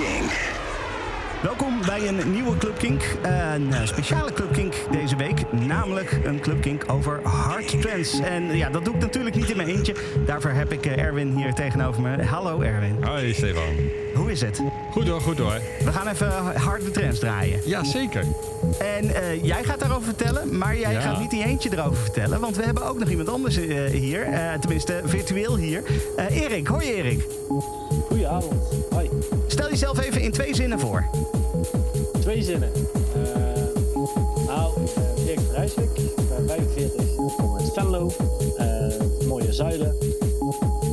Kink. 0.00 0.30
Welkom 1.42 1.80
bij 1.86 2.08
een 2.08 2.32
nieuwe 2.32 2.56
Club 2.58 2.78
Kink. 2.78 3.02
Een 3.22 3.72
eh, 3.72 3.86
speciale 3.86 4.32
Club 4.32 4.52
Kink 4.52 4.74
deze 4.90 5.16
week. 5.16 5.52
Namelijk 5.52 6.18
een 6.24 6.40
Club 6.40 6.60
Kink 6.60 6.84
over 6.86 7.20
hard 7.22 7.80
trance. 7.82 8.24
En 8.24 8.56
ja, 8.56 8.70
dat 8.70 8.84
doe 8.84 8.94
ik 8.94 9.00
natuurlijk 9.00 9.34
niet 9.36 9.50
in 9.50 9.56
mijn 9.56 9.68
eentje. 9.68 9.94
Daarvoor 10.26 10.50
heb 10.50 10.72
ik 10.72 10.86
eh, 10.86 10.98
Erwin 11.02 11.36
hier 11.36 11.54
tegenover 11.54 12.02
me. 12.02 12.22
Hallo 12.24 12.60
Erwin. 12.60 12.96
Hoi 13.02 13.34
Stefan. 13.34 13.74
Hoe 14.14 14.30
is 14.30 14.40
het? 14.40 14.60
Goed 14.92 15.08
hoor, 15.08 15.20
goed 15.20 15.38
hoor. 15.38 15.60
We 15.84 15.92
gaan 15.92 16.08
even 16.08 16.32
harde 16.56 16.90
trance 16.90 17.18
draaien. 17.20 17.60
Ja, 17.64 17.84
zeker. 17.84 18.24
En 18.78 19.14
eh, 19.14 19.44
jij 19.44 19.64
gaat 19.64 19.80
daarover 19.80 20.04
vertellen, 20.04 20.58
maar 20.58 20.78
jij 20.78 20.92
Ja. 20.92 21.00
gaat 21.00 21.18
niet 21.20 21.32
in 21.32 21.38
je 21.38 21.44
eentje 21.44 21.70
erover 21.72 21.96
vertellen. 22.02 22.40
Want 22.40 22.56
we 22.56 22.62
hebben 22.64 22.84
ook 22.86 22.98
nog 22.98 23.08
iemand 23.08 23.28
anders 23.28 23.56
hier. 23.90 24.22
Eh, 24.22 24.52
tenminste, 24.60 25.00
virtueel 25.04 25.56
hier. 25.56 25.82
Eh, 26.16 26.42
Erik, 26.42 26.66
hoi 26.66 26.86
Erik. 26.92 27.24
Goedenavond. 28.10 28.62
Hoi. 28.90 29.10
Stel 29.46 29.68
jezelf 29.70 30.00
even 30.00 30.20
in 30.22 30.30
twee 30.32 30.54
zinnen 30.54 30.80
voor. 30.80 31.04
Twee 32.20 32.42
zinnen. 32.42 32.70
Eh, 33.14 33.62
nou, 34.46 34.72
ik 34.84 34.94
ben 34.94 35.24
Erik 35.26 35.40
Vrijswijk. 35.50 35.98
Ik 35.98 36.14
ben 36.28 36.46
45. 36.46 37.00
Ik 37.02 37.16
kom 37.36 37.56
uit 37.58 37.70
Venlo. 37.74 38.10
eh, 38.56 39.26
mooie 39.26 39.52
zuiden. 39.52 39.96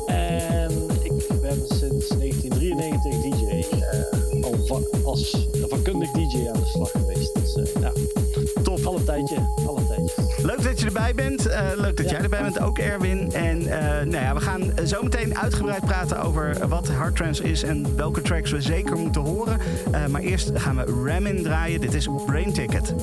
En 0.08 0.72
ik 1.04 1.14
ben 1.42 1.62
sinds 1.68 2.08
1993 2.08 3.22
DJ. 3.22 3.76
eh, 3.80 4.44
al 4.44 4.82
als 5.04 5.48
vakkundig 5.68 6.12
DJ 6.12 6.48
aan 6.48 6.60
de 6.60 6.66
slag 6.74 6.92
erbij 11.08 11.30
bent. 11.30 11.46
Eh, 11.46 11.68
leuk 11.76 11.98
dat 11.98 12.09
jij 12.09 12.22
erbij 12.22 12.42
bent, 12.42 12.59
ook 12.59 12.78
Erwin. 12.78 13.31
En 13.31 13.68
eh, 13.68 14.06
nou 14.06 14.23
ja, 14.23 14.34
we 14.34 14.40
gaan 14.40 14.72
zo 14.86 15.04
meteen 15.04 15.38
uitgebreid 15.38 15.86
praten 15.86 16.22
over 16.22 16.68
wat 16.68 16.88
hard 16.88 17.16
trance 17.16 17.44
is 17.44 17.64
en 17.64 17.95
welke 17.95 18.22
tracks 18.22 18.52
we 18.52 18.62
zeker 18.62 18.98
moeten 18.98 19.22
horen. 19.22 19.59
Eh, 19.92 20.06
maar 20.06 20.22
eerst 20.22 20.52
gaan 20.54 20.76
we 20.76 21.04
Ramin 21.06 21.44
draaien. 21.44 21.81
Dit 21.81 21.94
is 21.94 22.08
Brain 22.26 22.54
Ticket. 22.54 22.94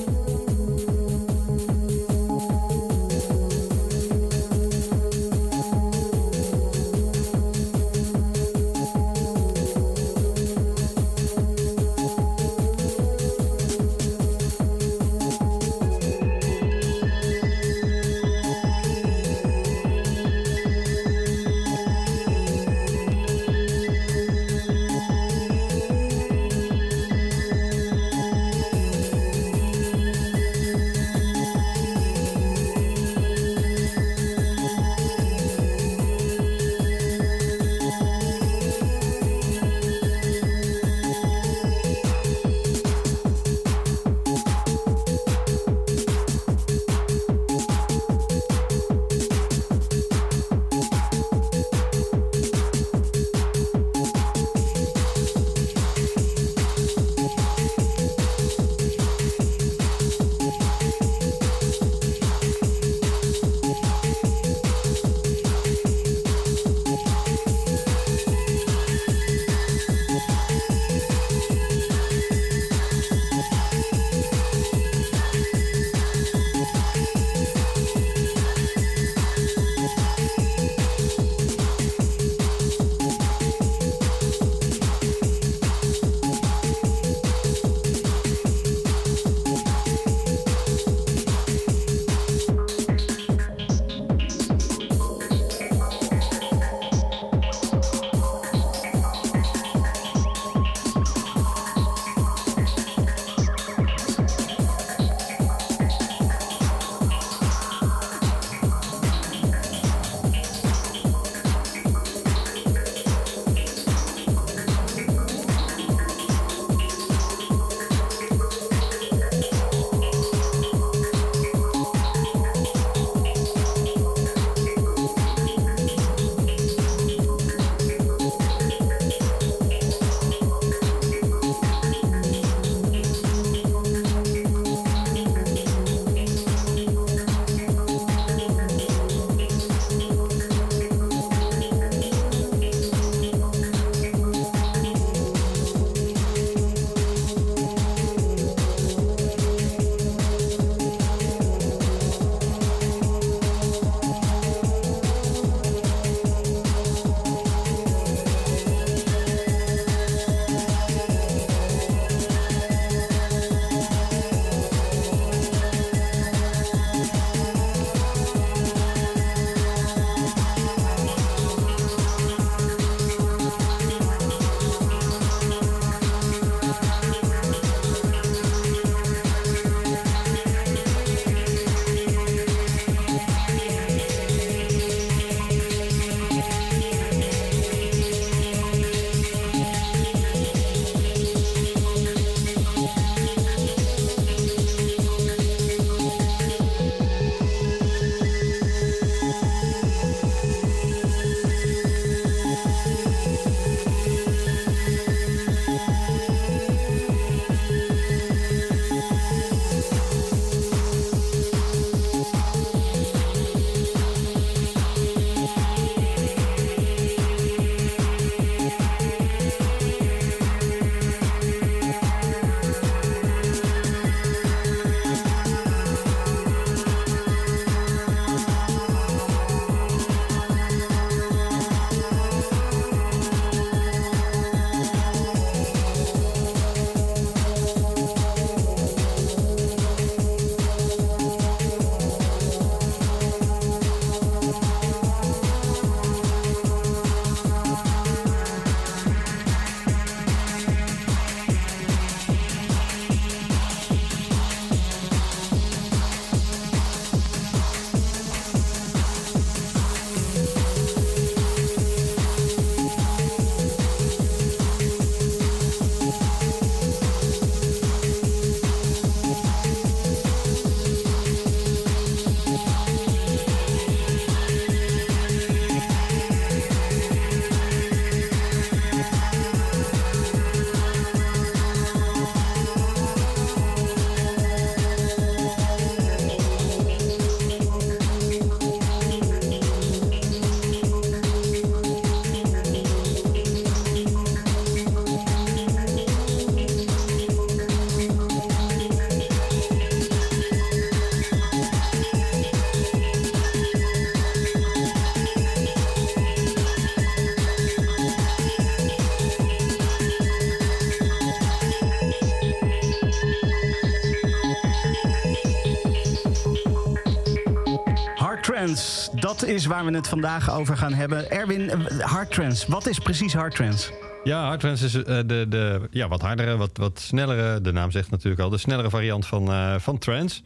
Dat 319.25 319.45
is 319.45 319.65
waar 319.65 319.85
we 319.85 319.91
het 319.91 320.07
vandaag 320.07 320.51
over 320.51 320.77
gaan 320.77 320.93
hebben. 320.93 321.31
Erwin, 321.31 321.71
hard 321.99 322.31
trance, 322.31 322.71
wat 322.71 322.87
is 322.87 322.99
precies 322.99 323.33
hard 323.33 323.55
trance? 323.55 323.93
Ja, 324.23 324.45
hardtrance 324.45 324.85
is 324.85 324.91
de, 324.91 325.45
de 325.49 325.87
ja, 325.91 326.07
wat 326.07 326.21
hardere, 326.21 326.57
wat, 326.57 326.77
wat 326.77 326.99
snellere, 326.99 327.61
de 327.61 327.71
naam 327.71 327.91
zegt 327.91 328.11
natuurlijk 328.11 328.41
al, 328.41 328.49
de 328.49 328.57
snellere 328.57 328.89
variant 328.89 329.25
van, 329.25 329.49
uh, 329.49 329.75
van 329.79 329.97
trance. 329.97 330.41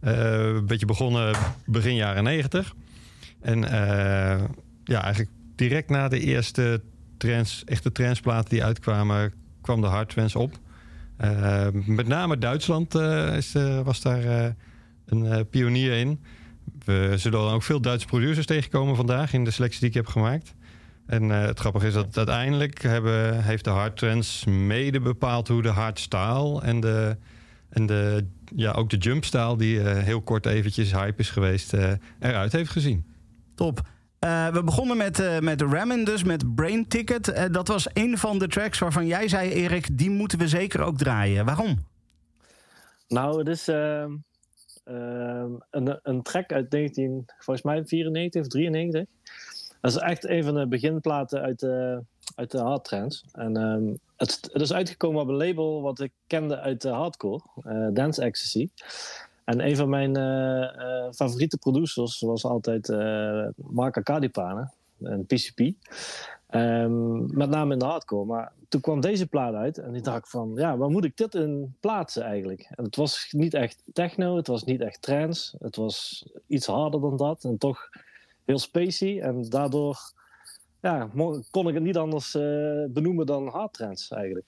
een 0.00 0.66
beetje 0.66 0.86
begonnen 0.86 1.36
begin 1.66 1.94
jaren 1.94 2.24
90. 2.24 2.74
En 3.40 3.60
ja, 4.84 5.02
eigenlijk 5.02 5.30
direct 5.56 5.90
na 5.90 6.08
de 6.08 6.20
eerste 6.20 6.82
trance, 7.16 7.64
echte 7.64 7.92
transplaten 7.92 8.50
die 8.50 8.64
uitkwamen, 8.64 9.32
kwam 9.60 9.80
de 9.80 9.86
hardtrance 9.86 10.38
op. 10.38 10.52
Met 11.72 12.06
name 12.06 12.38
Duitsland 12.38 12.94
is, 13.34 13.52
was 13.84 14.00
daar 14.00 14.54
een 15.06 15.48
pionier 15.48 15.92
in. 15.92 16.20
We 16.84 17.12
zullen 17.16 17.40
ook 17.40 17.62
veel 17.62 17.80
Duitse 17.80 18.06
producers 18.06 18.46
tegenkomen 18.46 18.96
vandaag 18.96 19.32
in 19.32 19.44
de 19.44 19.50
selectie 19.50 19.80
die 19.80 19.88
ik 19.88 19.94
heb 19.94 20.06
gemaakt. 20.06 20.54
En 21.06 21.28
het 21.28 21.58
grappige 21.58 21.86
is 21.86 21.94
dat 21.94 22.16
uiteindelijk 22.16 22.82
hebben, 22.82 23.42
heeft 23.42 23.64
de 23.64 23.70
hardtrance 23.70 24.50
mede 24.50 25.00
bepaald 25.00 25.48
hoe 25.48 25.62
de 25.62 25.68
hardstyle 25.68 26.60
en, 26.62 26.80
de, 26.80 27.16
en 27.68 27.86
de, 27.86 28.26
ja, 28.56 28.72
ook 28.72 28.90
de 28.90 28.96
jumpstyle, 28.96 29.56
die 29.56 29.78
heel 29.80 30.20
kort 30.20 30.46
eventjes 30.46 30.92
hype 30.92 31.20
is 31.20 31.30
geweest, 31.30 31.72
eruit 32.18 32.52
heeft 32.52 32.70
gezien. 32.70 33.06
Top. 33.54 33.82
Uh, 34.24 34.48
we 34.48 34.64
begonnen 34.64 34.96
met, 34.96 35.20
uh, 35.20 35.38
met 35.38 35.60
Ramen, 35.60 36.04
dus 36.04 36.24
met 36.24 36.54
Brain 36.54 36.88
Ticket. 36.88 37.28
Uh, 37.28 37.44
dat 37.50 37.68
was 37.68 37.86
een 37.92 38.18
van 38.18 38.38
de 38.38 38.48
tracks 38.48 38.78
waarvan 38.78 39.06
jij 39.06 39.28
zei, 39.28 39.50
Erik, 39.50 39.98
die 39.98 40.10
moeten 40.10 40.38
we 40.38 40.48
zeker 40.48 40.80
ook 40.80 40.98
draaien. 40.98 41.44
Waarom? 41.44 41.86
Nou, 43.08 43.38
het 43.38 43.48
is 43.48 43.68
ehm, 43.68 44.12
een, 45.70 45.98
een 46.02 46.22
track 46.22 46.52
uit 46.52 46.70
19, 46.70 47.24
volgens 47.38 47.66
mij 47.66 47.84
94 47.84 48.40
of 48.40 48.48
93. 48.48 49.04
Dat 49.80 49.90
is 49.90 49.96
echt 49.96 50.28
een 50.28 50.44
van 50.44 50.54
de 50.54 50.66
beginplaten 50.66 51.40
uit 51.40 51.58
de, 51.58 52.02
uit 52.34 52.50
de 52.50 52.58
hardtrance. 52.58 53.24
En 53.32 53.56
um, 53.56 53.98
het, 54.16 54.48
het, 54.52 54.62
is 54.62 54.72
uitgekomen 54.72 55.22
op 55.22 55.28
een 55.28 55.46
label 55.46 55.82
wat 55.82 56.00
ik 56.00 56.12
kende 56.26 56.58
uit 56.58 56.82
de 56.82 56.88
hardcore, 56.88 57.42
Dance 57.92 58.22
Ecstasy. 58.22 58.68
En 59.44 59.66
een 59.66 59.76
van 59.76 59.88
mijn 59.88 60.18
uh, 60.18 60.24
uh, 60.24 61.12
favoriete 61.12 61.58
producers 61.58 62.20
was 62.20 62.44
altijd 62.44 62.88
Mark 63.56 63.96
Acadipane, 63.96 64.70
een 65.00 65.26
PCP. 65.26 65.60
Ehm, 66.52 67.36
met 67.36 67.50
name 67.50 67.72
in 67.72 67.78
de 67.78 67.84
hardcore. 67.84 68.24
Maar 68.24 68.52
toen 68.68 68.80
kwam 68.80 69.00
deze 69.00 69.26
plaat 69.26 69.54
uit 69.54 69.78
en 69.78 69.94
ik 69.94 70.04
dacht 70.04 70.30
van, 70.30 70.52
ja, 70.54 70.76
waar 70.76 70.90
moet 70.90 71.04
ik 71.04 71.16
dit 71.16 71.34
in 71.34 71.76
plaatsen 71.80 72.22
eigenlijk? 72.22 72.66
En 72.70 72.84
het 72.84 72.96
was 72.96 73.28
niet 73.30 73.54
echt 73.54 73.82
techno, 73.92 74.36
het 74.36 74.46
was 74.46 74.64
niet 74.64 74.80
echt 74.80 75.02
trance. 75.02 75.56
Het 75.60 75.76
was 75.76 76.26
iets 76.46 76.66
harder 76.66 77.00
dan 77.00 77.16
dat 77.16 77.44
en 77.44 77.58
toch 77.58 77.88
heel 78.44 78.58
spacey. 78.58 79.20
En 79.20 79.42
daardoor 79.48 80.12
ja, 80.80 81.10
kon 81.50 81.68
ik 81.68 81.74
het 81.74 81.82
niet 81.82 81.96
anders 81.96 82.32
benoemen 82.88 83.26
dan 83.26 83.48
hardtrance 83.48 84.14
eigenlijk. 84.14 84.46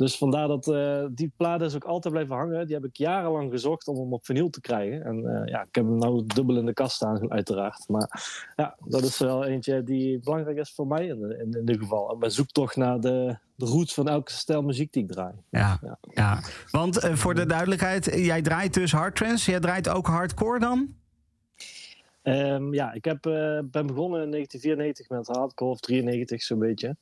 Dus 0.00 0.18
vandaar 0.18 0.48
dat 0.48 0.66
uh, 0.66 1.04
die 1.10 1.32
plaat 1.36 1.60
is 1.62 1.74
ook 1.74 1.84
altijd 1.84 2.14
blijven 2.14 2.36
hangen. 2.36 2.66
Die 2.66 2.74
heb 2.74 2.84
ik 2.84 2.96
jarenlang 2.96 3.50
gezocht 3.50 3.88
om 3.88 3.96
hem 3.96 4.12
op 4.12 4.24
vinyl 4.24 4.50
te 4.50 4.60
krijgen. 4.60 5.04
En 5.04 5.16
uh, 5.16 5.42
ja, 5.44 5.60
ik 5.62 5.74
heb 5.74 5.84
hem 5.84 5.98
nou 5.98 6.26
dubbel 6.26 6.56
in 6.56 6.66
de 6.66 6.72
kast 6.72 6.96
staan, 6.96 7.30
uiteraard. 7.30 7.88
Maar 7.88 8.22
ja, 8.56 8.76
dat 8.84 9.02
is 9.02 9.18
wel 9.18 9.44
eentje 9.44 9.82
die 9.82 10.18
belangrijk 10.18 10.58
is 10.58 10.72
voor 10.72 10.86
mij 10.86 11.06
in, 11.06 11.22
in, 11.22 11.50
in 11.50 11.58
ieder 11.58 11.78
geval. 11.78 12.16
Mijn 12.16 12.30
zoektocht 12.30 12.76
naar 12.76 13.00
de, 13.00 13.36
de 13.54 13.64
roots 13.64 13.94
van 13.94 14.08
elke 14.08 14.32
stijl 14.32 14.62
muziek 14.62 14.92
die 14.92 15.02
ik 15.02 15.12
draai. 15.12 15.34
Ja, 15.50 15.78
ja. 15.82 15.98
ja. 16.14 16.40
want 16.70 17.04
uh, 17.04 17.14
voor 17.14 17.34
de 17.34 17.46
duidelijkheid, 17.46 18.04
jij 18.04 18.42
draait 18.42 18.74
dus 18.74 18.92
hardtrance. 18.92 19.50
Jij 19.50 19.60
draait 19.60 19.88
ook 19.88 20.06
hardcore 20.06 20.58
dan? 20.58 20.94
Um, 22.22 22.74
ja, 22.74 22.92
ik 22.92 23.04
heb, 23.04 23.22
ben 23.70 23.86
begonnen 23.86 24.22
in 24.22 24.30
1994 24.30 25.08
met 25.08 25.26
hardcore, 25.26 25.70
of 25.70 25.80
93 25.80 26.42
zo'n 26.42 26.58
beetje. 26.58 26.96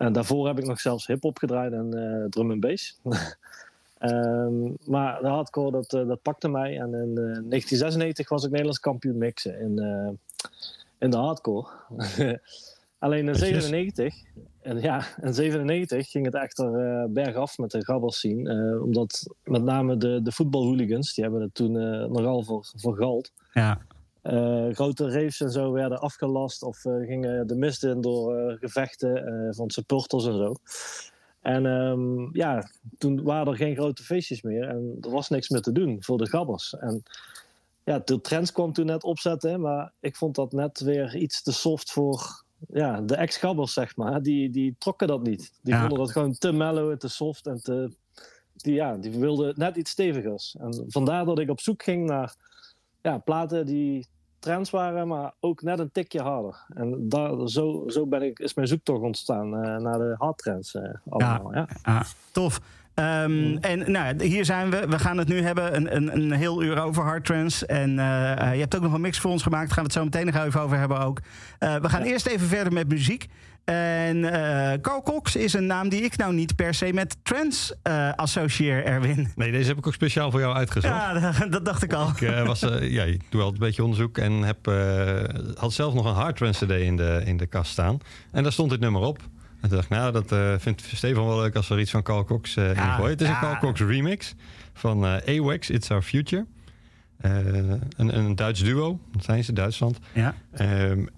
En 0.00 0.12
daarvoor 0.12 0.46
heb 0.46 0.58
ik 0.58 0.66
nog 0.66 0.80
zelfs 0.80 1.06
hip-hop 1.06 1.38
gedraaid 1.38 1.72
en 1.72 1.96
uh, 1.96 2.24
drum 2.28 2.50
en 2.50 2.60
bass. 2.60 3.00
um, 4.00 4.76
maar 4.94 5.20
de 5.20 5.28
hardcore, 5.28 5.70
dat, 5.70 5.92
uh, 5.92 6.08
dat 6.08 6.22
pakte 6.22 6.48
mij. 6.48 6.78
En 6.78 6.94
in 6.94 7.08
uh, 7.08 7.36
eh, 7.36 7.44
1996 7.48 8.28
was 8.28 8.44
ik 8.44 8.50
Nederlands 8.50 8.80
kampioen 8.80 9.18
mixen 9.18 9.60
in, 9.60 9.78
in 10.98 11.10
de 11.10 11.16
hardcore. 11.16 11.68
Alleen 12.98 13.28
in 13.28 13.34
97, 13.34 14.14
en 14.62 14.80
ja, 14.80 15.04
in 15.22 15.34
97 15.34 16.10
ging 16.10 16.24
het 16.24 16.34
echter 16.34 16.70
bergaf 17.12 17.58
met 17.58 17.70
de 17.70 17.84
gabbers 17.84 18.20
zien. 18.20 18.50
omdat 18.82 19.26
met 19.44 19.62
name 19.62 19.96
de, 19.96 20.22
de 20.22 20.32
voetbalhooligans, 20.32 21.14
die 21.14 21.24
hebben 21.24 21.42
het 21.42 21.54
toen 21.54 21.72
nogal 22.12 22.42
voor, 22.42 22.70
voor 22.76 22.96
gald. 22.96 23.32
Ja. 23.52 23.80
Uh, 24.22 24.74
grote 24.74 25.10
raves 25.10 25.40
en 25.40 25.50
zo 25.50 25.72
werden 25.72 26.00
afgelast 26.00 26.62
of 26.62 26.84
uh, 26.84 27.06
gingen 27.06 27.46
de 27.46 27.54
mist 27.54 27.84
in 27.84 28.00
door 28.00 28.36
uh, 28.36 28.58
gevechten 28.58 29.54
van 29.54 29.70
supporters 29.70 30.26
en 30.26 30.36
zo. 30.36 30.54
En 31.40 31.64
um, 31.64 32.30
ja, 32.32 32.70
toen 32.98 33.22
waren 33.22 33.52
er 33.52 33.58
geen 33.58 33.76
grote 33.76 34.02
feestjes 34.02 34.42
meer 34.42 34.68
en 34.68 34.96
er 35.00 35.10
was 35.10 35.28
niks 35.28 35.48
meer 35.48 35.60
te 35.60 35.72
doen 35.72 36.02
voor 36.02 36.18
de 36.18 36.28
gabbers. 36.28 36.76
En 36.78 37.02
ja, 37.84 38.02
de 38.04 38.20
trends 38.20 38.52
kwam 38.52 38.72
toen 38.72 38.86
net 38.86 39.04
opzetten, 39.04 39.60
maar 39.60 39.92
ik 40.00 40.16
vond 40.16 40.34
dat 40.34 40.52
net 40.52 40.80
weer 40.80 41.16
iets 41.16 41.42
te 41.42 41.52
soft 41.52 41.90
voor 41.92 42.44
ja, 42.68 43.00
de 43.00 43.14
ex-gabbers, 43.14 43.72
zeg 43.72 43.96
maar. 43.96 44.22
Die, 44.22 44.50
die 44.50 44.74
trokken 44.78 45.08
dat 45.08 45.22
niet. 45.22 45.52
Die 45.62 45.74
vonden 45.74 45.98
dat 45.98 46.12
gewoon 46.12 46.38
te 46.38 46.52
mellow 46.52 46.90
en 46.90 46.98
te 46.98 47.08
soft 47.08 47.46
en 47.46 47.62
te... 47.62 47.90
Die, 48.54 48.74
ja, 48.74 48.96
die 48.96 49.18
wilden 49.18 49.54
net 49.56 49.76
iets 49.76 49.90
stevigers. 49.90 50.56
En 50.58 50.84
vandaar 50.88 51.24
dat 51.24 51.38
ik 51.38 51.50
op 51.50 51.60
zoek 51.60 51.82
ging 51.82 52.06
naar 52.06 52.34
ja, 53.02 53.18
platen 53.18 53.66
die 53.66 54.06
trends 54.38 54.70
waren, 54.70 55.08
maar 55.08 55.32
ook 55.40 55.62
net 55.62 55.78
een 55.78 55.92
tikje 55.92 56.20
harder. 56.20 56.64
En 56.74 57.08
daar, 57.08 57.48
zo, 57.48 57.84
zo 57.86 58.06
ben 58.06 58.22
ik, 58.22 58.38
is 58.38 58.54
mijn 58.54 58.68
zoektocht 58.68 59.02
ontstaan 59.02 59.46
uh, 59.46 59.76
naar 59.76 59.98
de 59.98 60.14
hardtrends. 60.18 60.74
Uh, 60.74 60.82
allemaal, 61.08 61.54
ja, 61.54 61.68
ja. 61.82 62.04
tof. 62.32 62.60
Um, 62.94 63.58
En 63.58 63.92
nou, 63.92 64.24
hier 64.24 64.44
zijn 64.44 64.70
we. 64.70 64.86
We 64.88 64.98
gaan 64.98 65.18
het 65.18 65.28
nu 65.28 65.42
hebben 65.42 65.76
een, 65.76 65.96
een, 65.96 66.16
een 66.16 66.32
heel 66.32 66.62
uur 66.62 66.82
over 66.82 67.02
hardtrends. 67.02 67.66
En 67.66 67.90
uh, 67.90 67.96
je 68.52 68.60
hebt 68.60 68.76
ook 68.76 68.82
nog 68.82 68.92
een 68.92 69.00
mix 69.00 69.18
voor 69.18 69.30
ons 69.30 69.42
gemaakt. 69.42 69.66
Daar 69.66 69.74
gaan 69.74 69.84
we 69.84 69.90
het 69.90 69.98
zo 69.98 70.04
meteen 70.04 70.34
nog 70.34 70.44
even 70.44 70.60
over 70.60 70.78
hebben 70.78 71.00
ook. 71.00 71.20
we 71.58 71.88
gaan 71.88 72.02
eerst 72.02 72.26
even 72.26 72.46
verder 72.46 72.72
met 72.72 72.88
muziek. 72.88 73.26
En 73.70 74.16
uh, 74.16 74.72
Carl 74.80 75.02
Cox 75.02 75.36
is 75.36 75.52
een 75.52 75.66
naam 75.66 75.88
die 75.88 76.02
ik 76.02 76.16
nou 76.16 76.34
niet 76.34 76.56
per 76.56 76.74
se 76.74 76.92
met 76.92 77.16
trends 77.22 77.74
uh, 77.88 78.12
associeer, 78.16 78.84
Erwin. 78.84 79.28
Nee, 79.34 79.52
deze 79.52 79.68
heb 79.68 79.78
ik 79.78 79.86
ook 79.86 79.94
speciaal 79.94 80.30
voor 80.30 80.40
jou 80.40 80.54
uitgezocht. 80.54 80.94
Ja, 80.94 81.32
dat, 81.50 81.64
dacht 81.64 81.82
ik 81.82 81.92
al. 81.92 82.08
Ik 82.08 82.20
uh, 82.20 82.46
was, 82.46 82.60
ja, 82.80 83.02
ik 83.02 83.22
doe 83.28 83.40
altijd 83.42 83.60
een 83.60 83.66
beetje 83.66 83.82
onderzoek 83.82 84.18
en 84.18 84.32
heb, 84.32 84.66
had 85.56 85.72
zelf 85.72 85.94
nog 85.94 86.04
een 86.04 86.14
hard 86.14 86.36
trance 86.36 86.66
CD 86.66 86.70
in 86.70 86.96
de, 86.96 87.22
in 87.24 87.36
de 87.36 87.46
kast 87.46 87.70
staan. 87.70 87.98
En 88.32 88.42
daar 88.42 88.52
stond 88.52 88.70
dit 88.70 88.80
nummer 88.80 89.02
op. 89.02 89.18
En 89.60 89.68
toen 89.68 89.78
dacht 89.78 89.84
ik, 89.90 89.96
nou, 89.96 90.12
dat 90.12 90.60
vindt 90.62 90.82
Stefan 90.94 91.26
wel 91.26 91.40
leuk 91.40 91.56
als 91.56 91.70
er 91.70 91.80
iets 91.80 91.90
van 91.90 92.02
Carl 92.02 92.24
Cox 92.24 92.56
uh, 92.56 92.74
ja, 92.74 92.98
in 92.98 93.04
Het 93.04 93.20
is 93.20 93.28
een 93.28 93.38
Carl 93.38 93.58
Cox 93.58 93.80
remix 93.80 94.34
van 94.72 95.04
AWAX, 95.04 95.70
It's 95.70 95.90
Our 95.90 96.02
Future. 96.02 96.46
Een, 97.20 97.82
een 97.96 98.36
Duits 98.36 98.62
duo, 98.62 99.00
dat 99.12 99.24
zijn 99.24 99.44
ze, 99.44 99.52
Duitsland. 99.52 99.98
Ja. 100.12 100.34
Um, 100.60 101.08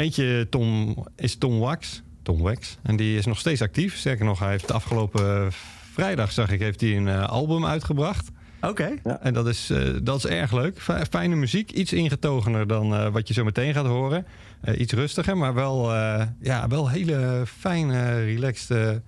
Eentje 0.00 0.46
Tom, 0.48 0.96
is 1.16 1.36
Tom 1.36 1.58
Wax. 1.58 2.02
Tom 2.22 2.38
Wax. 2.38 2.78
En 2.82 2.96
die 2.96 3.18
is 3.18 3.26
nog 3.26 3.38
steeds 3.38 3.62
actief. 3.62 3.96
Sterker 3.96 4.24
nog, 4.24 4.38
hij 4.38 4.50
heeft 4.50 4.66
de 4.66 4.72
afgelopen 4.72 5.52
vrijdag, 5.92 6.32
zag 6.32 6.50
ik, 6.50 6.60
heeft 6.60 6.80
hij 6.80 6.96
een 6.96 7.06
uh, 7.06 7.28
album 7.28 7.66
uitgebracht. 7.66 8.30
Oké. 8.60 8.94
Ja, 9.04 9.20
en 9.20 9.34
dat 9.34 9.46
is, 9.46 9.70
uh, 9.70 9.98
dat 10.02 10.16
is 10.16 10.26
erg 10.26 10.52
leuk. 10.52 10.80
Fijne 11.10 11.34
muziek. 11.34 11.70
Iets 11.70 11.92
ingetogener 11.92 12.66
dan 12.66 12.92
uh, 12.92 13.08
wat 13.08 13.28
je 13.28 13.34
zo 13.34 13.44
meteen 13.44 13.74
gaat 13.74 13.86
horen. 13.86 14.26
iets 14.76 14.92
rustiger, 14.92 15.36
maar 15.36 15.54
wel, 15.54 15.94
ja, 16.40 16.68
wel 16.68 16.88
hele 16.88 17.42
fijne, 17.46 18.24
relaxed 18.24 19.00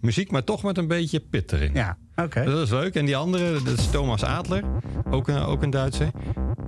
muziek. 0.00 0.30
Maar 0.30 0.44
toch 0.44 0.62
met 0.62 0.78
een 0.78 0.88
beetje 0.88 1.20
pit 1.20 1.52
erin. 1.52 1.70
Ja, 1.74 1.96
oké. 2.16 2.44
Dat 2.44 2.58
is 2.58 2.70
leuk. 2.70 2.94
En 2.94 3.04
die 3.04 3.16
andere, 3.16 3.62
dat 3.62 3.78
is 3.78 3.90
Thomas 3.90 4.22
Adler. 4.22 4.62
Ook 5.10 5.28
een, 5.28 5.42
ook 5.42 5.62
een 5.62 5.70
Duitser. 5.70 6.10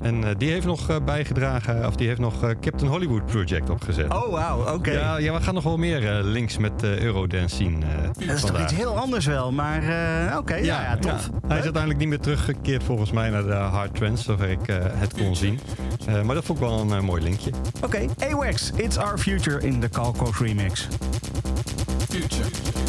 En 0.02 0.22
uh, 0.22 0.28
die 0.38 0.50
heeft 0.50 0.66
nog 0.66 0.90
uh, 0.90 0.96
bijgedragen, 1.04 1.86
of 1.86 1.96
die 1.96 2.06
heeft 2.06 2.20
nog 2.20 2.44
uh, 2.44 2.50
Captain 2.60 2.90
Hollywood 2.90 3.26
Project 3.26 3.70
opgezet. 3.70 4.14
Oh, 4.14 4.32
wauw, 4.32 4.74
oké. 4.74 4.90
Ja, 4.90 5.16
ja, 5.16 5.34
we 5.34 5.40
gaan 5.40 5.54
nog 5.54 5.64
wel 5.64 5.76
meer 5.76 6.22
links 6.22 6.58
met 6.58 6.82
Eurodance 6.82 7.56
zien. 7.56 7.80
dat 7.80 8.16
is 8.16 8.40
vandaag. 8.40 8.50
toch 8.50 8.62
iets 8.62 8.74
heel 8.74 8.98
anders 8.98 9.26
wel, 9.26 9.52
maar 9.52 9.82
oké, 10.28 10.38
okay, 10.38 10.64
ja, 10.64 10.82
ja, 10.82 10.96
tof. 10.96 11.30
Ja. 11.32 11.48
Hij 11.48 11.58
is 11.58 11.62
uiteindelijk 11.62 11.98
niet 11.98 12.08
meer 12.08 12.20
teruggekeerd 12.20 12.84
volgens 12.84 13.10
mij 13.10 13.30
naar 13.30 13.44
de 13.44 13.52
hard 13.52 13.94
trends, 13.94 14.24
zover 14.24 14.48
ik 14.48 14.66
het 14.92 15.14
kon 15.14 15.36
zien. 15.36 15.60
maar 16.24 16.34
dat 16.34 16.44
vond 16.44 16.58
ik 16.58 16.64
wel 16.64 16.80
een 16.80 17.04
mooi 17.04 17.22
linkje. 17.22 17.50
Oké, 17.82 17.84
okay. 17.84 18.30
AWAX, 18.32 18.70
It's 18.76 18.96
Our 18.96 19.18
Future 19.18 19.66
in 19.66 19.80
de 19.80 19.88
Calcos 19.88 20.38
remix. 20.38 20.88
Future. 22.08 22.81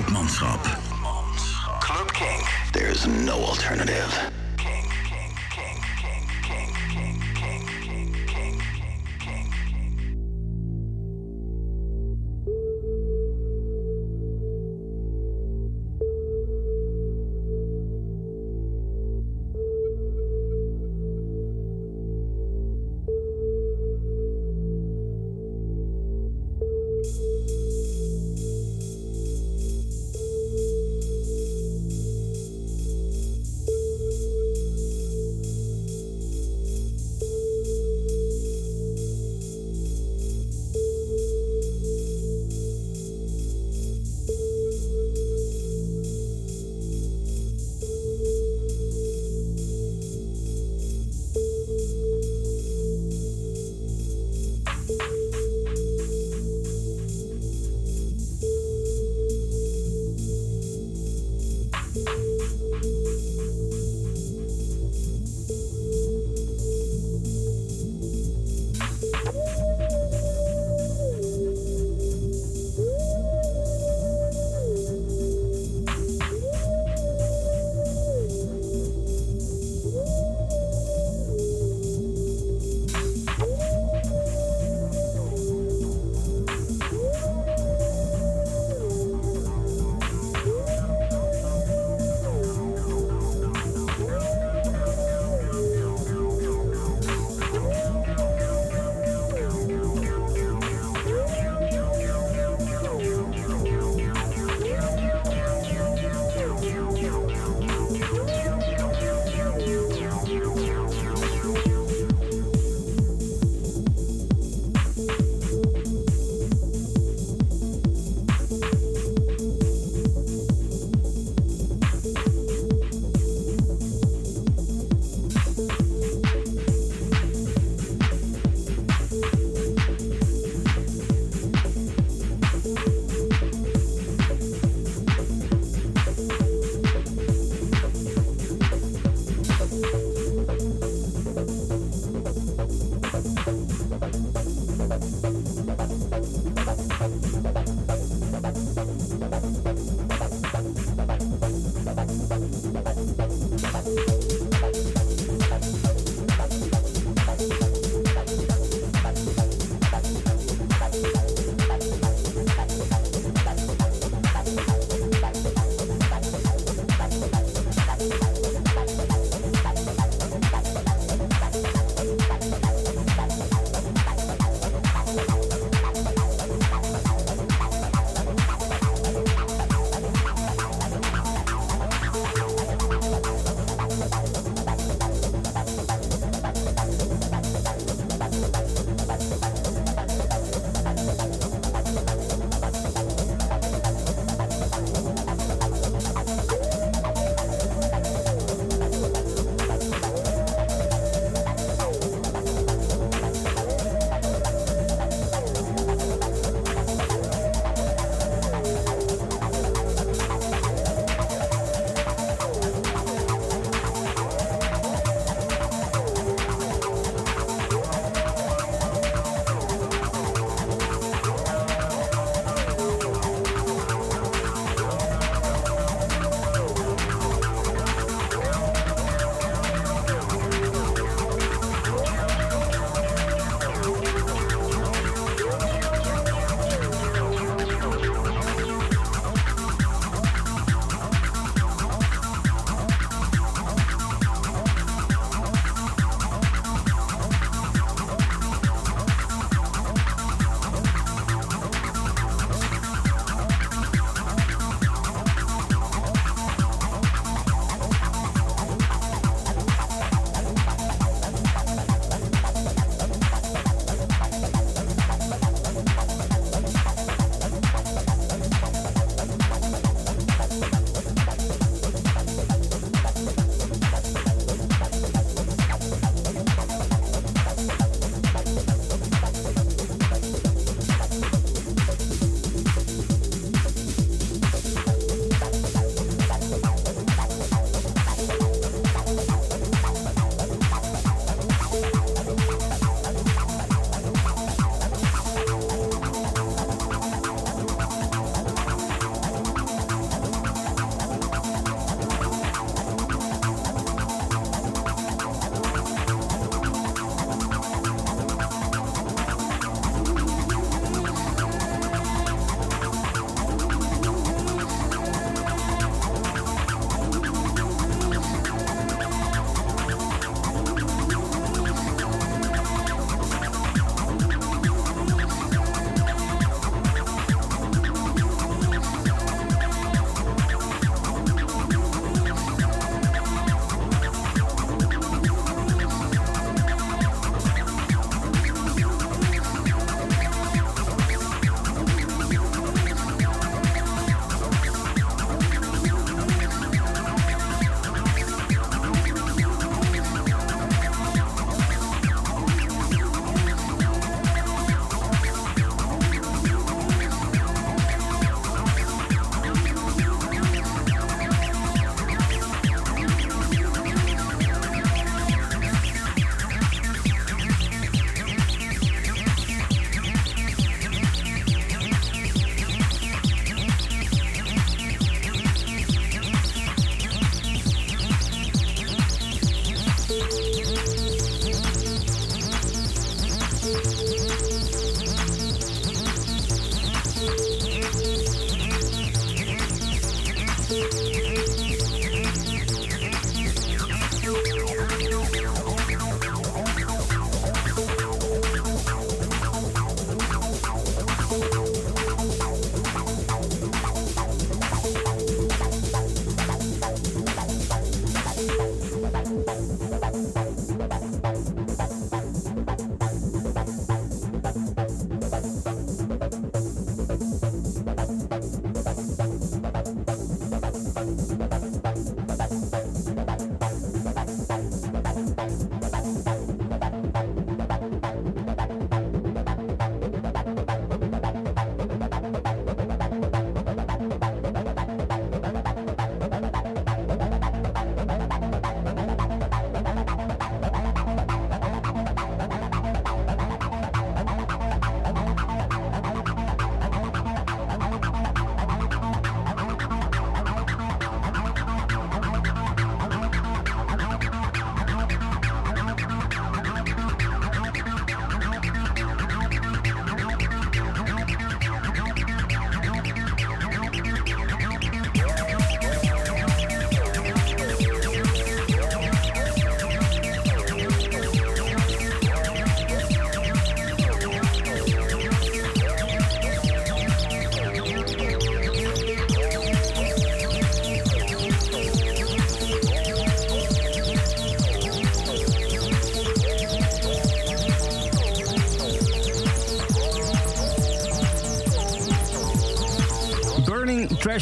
Koopmanschap. 0.00 0.62
Club 1.82 2.12
Kink. 2.14 2.46
There's 2.72 3.06
no 3.06 3.34
alternative. 3.34 4.29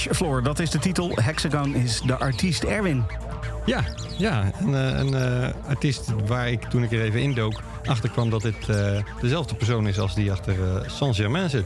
Floor, 0.01 0.43
dat 0.43 0.59
is 0.59 0.71
de 0.71 0.79
titel. 0.79 1.11
Hexagon 1.15 1.75
is 1.75 2.01
de 2.01 2.17
artiest 2.17 2.63
Erwin. 2.65 3.05
Ja, 3.65 3.85
ja 4.19 4.51
een, 4.61 4.75
eh, 4.75 4.99
een 4.99 5.15
eh, 5.15 5.49
artiest 5.69 6.13
waar 6.27 6.51
ik 6.51 6.63
toen 6.63 6.83
ik 6.83 6.93
er 6.93 7.01
even 7.01 7.23
indook... 7.23 7.61
achterkwam 7.89 8.31
dat 8.31 8.43
dit 8.43 8.69
eh, 8.69 9.03
dezelfde 9.21 9.55
persoon 9.55 9.89
is 9.89 9.99
als 9.99 10.15
die 10.15 10.33
achter 10.33 10.55
eh, 10.55 10.89
Saint-Germain 10.89 11.51
zit. 11.51 11.65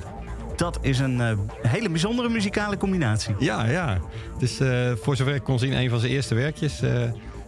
Dat 0.56 0.78
is 0.80 0.98
een 0.98 1.38
hele 1.62 1.88
bijzondere 1.88 2.28
muzikale 2.28 2.76
combinatie. 2.76 3.34
Ja, 3.38 3.64
ja. 3.66 3.98
Dus 4.38 4.60
eh, 4.60 4.92
voor 5.02 5.16
zover 5.16 5.34
ik 5.34 5.42
kon 5.42 5.58
zien, 5.58 5.72
een 5.72 5.90
van 5.90 5.98
zijn 5.98 6.12
eerste 6.12 6.34
werkjes. 6.34 6.82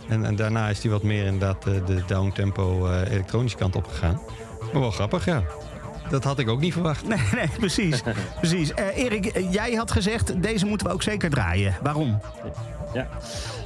en, 0.09 0.25
en 0.25 0.37
daarna 0.37 0.69
is 0.69 0.83
hij 0.83 0.91
wat 0.91 1.03
meer 1.03 1.25
inderdaad 1.25 1.63
de 1.63 2.03
downtempo 2.07 2.91
elektronische 2.91 3.57
kant 3.57 3.77
opgegaan. 3.77 4.21
Maar 4.73 4.81
wel 4.81 4.91
grappig, 4.91 5.25
ja. 5.25 5.43
Dat 6.15 6.25
had 6.25 6.39
ik 6.39 6.49
ook 6.49 6.61
niet 6.61 6.73
verwacht. 6.73 7.09
Nee, 7.09 7.19
nee, 7.35 7.49
precies. 7.59 8.03
precies. 8.41 8.75
Eh, 8.75 8.97
Erik, 8.97 9.39
jij 9.51 9.73
had 9.73 9.91
gezegd, 9.91 10.43
deze 10.43 10.67
moeten 10.67 10.87
we 10.87 10.93
ook 10.93 11.03
zeker 11.03 11.31
draaien. 11.31 11.75
Waarom? 11.83 12.19
Ja, 12.93 13.07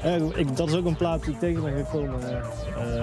Eh, 0.02 0.22
ik, 0.34 0.56
dat 0.56 0.68
is 0.68 0.74
ook 0.74 0.84
een 0.84 0.96
plaat 0.96 1.22
die 1.24 1.32
ik 1.32 1.38
tegen 1.38 1.62
ben 1.62 1.76
gekomen 1.76 2.20
eh, 2.32 3.02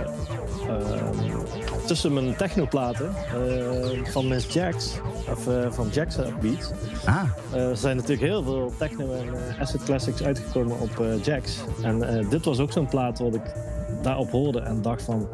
tussen 1.86 2.13
mijn 2.13 2.36
technoplaten 2.36 3.10
eh, 3.15 4.12
van 4.12 4.27
Miss 4.27 4.53
Jax, 4.53 4.91
of 5.31 5.47
eh, 5.47 5.71
van 5.71 5.88
Jax 5.91 6.15
Beats. 6.41 6.71
Ah, 7.05 7.23
Eh, 7.51 7.69
er 7.69 7.77
zijn 7.77 7.95
natuurlijk 7.95 8.27
heel 8.27 8.43
veel 8.43 8.73
techno 8.77 9.13
en 9.13 9.25
acid 9.60 9.84
classics 9.84 10.23
uitgekomen 10.23 10.79
op 10.79 10.99
eh, 10.99 11.23
Jax. 11.23 11.58
En 11.81 12.17
eh, 12.19 12.29
dit 12.29 12.45
was 12.45 12.60
ook 12.60 12.71
zo'n 12.71 12.88
plaat 12.88 13.19
wat 13.19 13.36
ik 13.36 13.53
daarop 14.01 14.31
hoorde 14.31 14.60
en 14.60 14.81
dacht 14.81 15.01
van... 15.03 15.27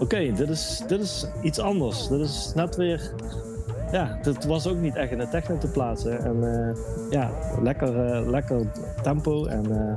Oké, 0.00 0.32
dit, 0.32 0.48
is, 0.48 0.82
dit 0.86 1.00
is 1.00 1.26
iets 1.42 1.58
anders. 1.58 2.08
Dit 2.08 2.20
is 2.20 2.52
net 2.54 2.76
weer... 2.76 3.12
Ja, 3.92 4.18
dit 4.22 4.44
was 4.44 4.66
ook 4.66 4.76
niet 4.76 4.96
echt 4.96 5.10
in 5.10 5.18
de 5.18 5.28
techno 5.28 5.58
te 5.58 5.66
plaatsen. 5.66 6.24
En 6.24 6.66
eh, 6.68 6.76
ja, 7.10 7.30
lekker, 7.62 8.06
eh, 8.06 8.28
lekker 8.28 8.66
tempo. 9.02 9.46
En 9.46 9.70
eh, 9.70 9.96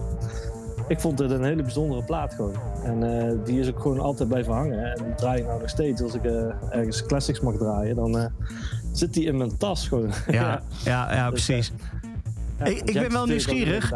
ik 0.87 0.99
vond 0.99 1.17
dit 1.17 1.31
een 1.31 1.43
hele 1.43 1.61
bijzondere 1.61 2.03
plaat 2.03 2.33
gewoon. 2.33 2.55
En 2.83 3.39
die 3.43 3.59
is 3.59 3.69
ook 3.69 3.79
gewoon 3.79 3.99
altijd 3.99 4.29
blijven 4.29 4.53
hangen. 4.53 4.93
En 4.93 5.03
die 5.05 5.15
draai 5.15 5.39
ik 5.39 5.45
nou 5.45 5.59
nog 5.59 5.69
steeds. 5.69 6.01
Als 6.01 6.13
ik 6.13 6.23
ergens 6.69 7.05
classics 7.05 7.39
mag 7.39 7.57
draaien, 7.57 7.95
dan 7.95 8.31
zit 8.91 9.13
die 9.13 9.25
in 9.25 9.37
mijn 9.37 9.57
tas 9.57 9.87
gewoon. 9.87 10.11
ja, 10.27 10.61
ja, 10.83 11.13
ja, 11.13 11.29
Dus, 11.29 11.45
precies. 11.45 11.71
Ik- 12.63 12.81
ik 12.81 12.93
ben 12.93 13.11
wel 13.11 13.25
nieuwsgierig. 13.25 13.89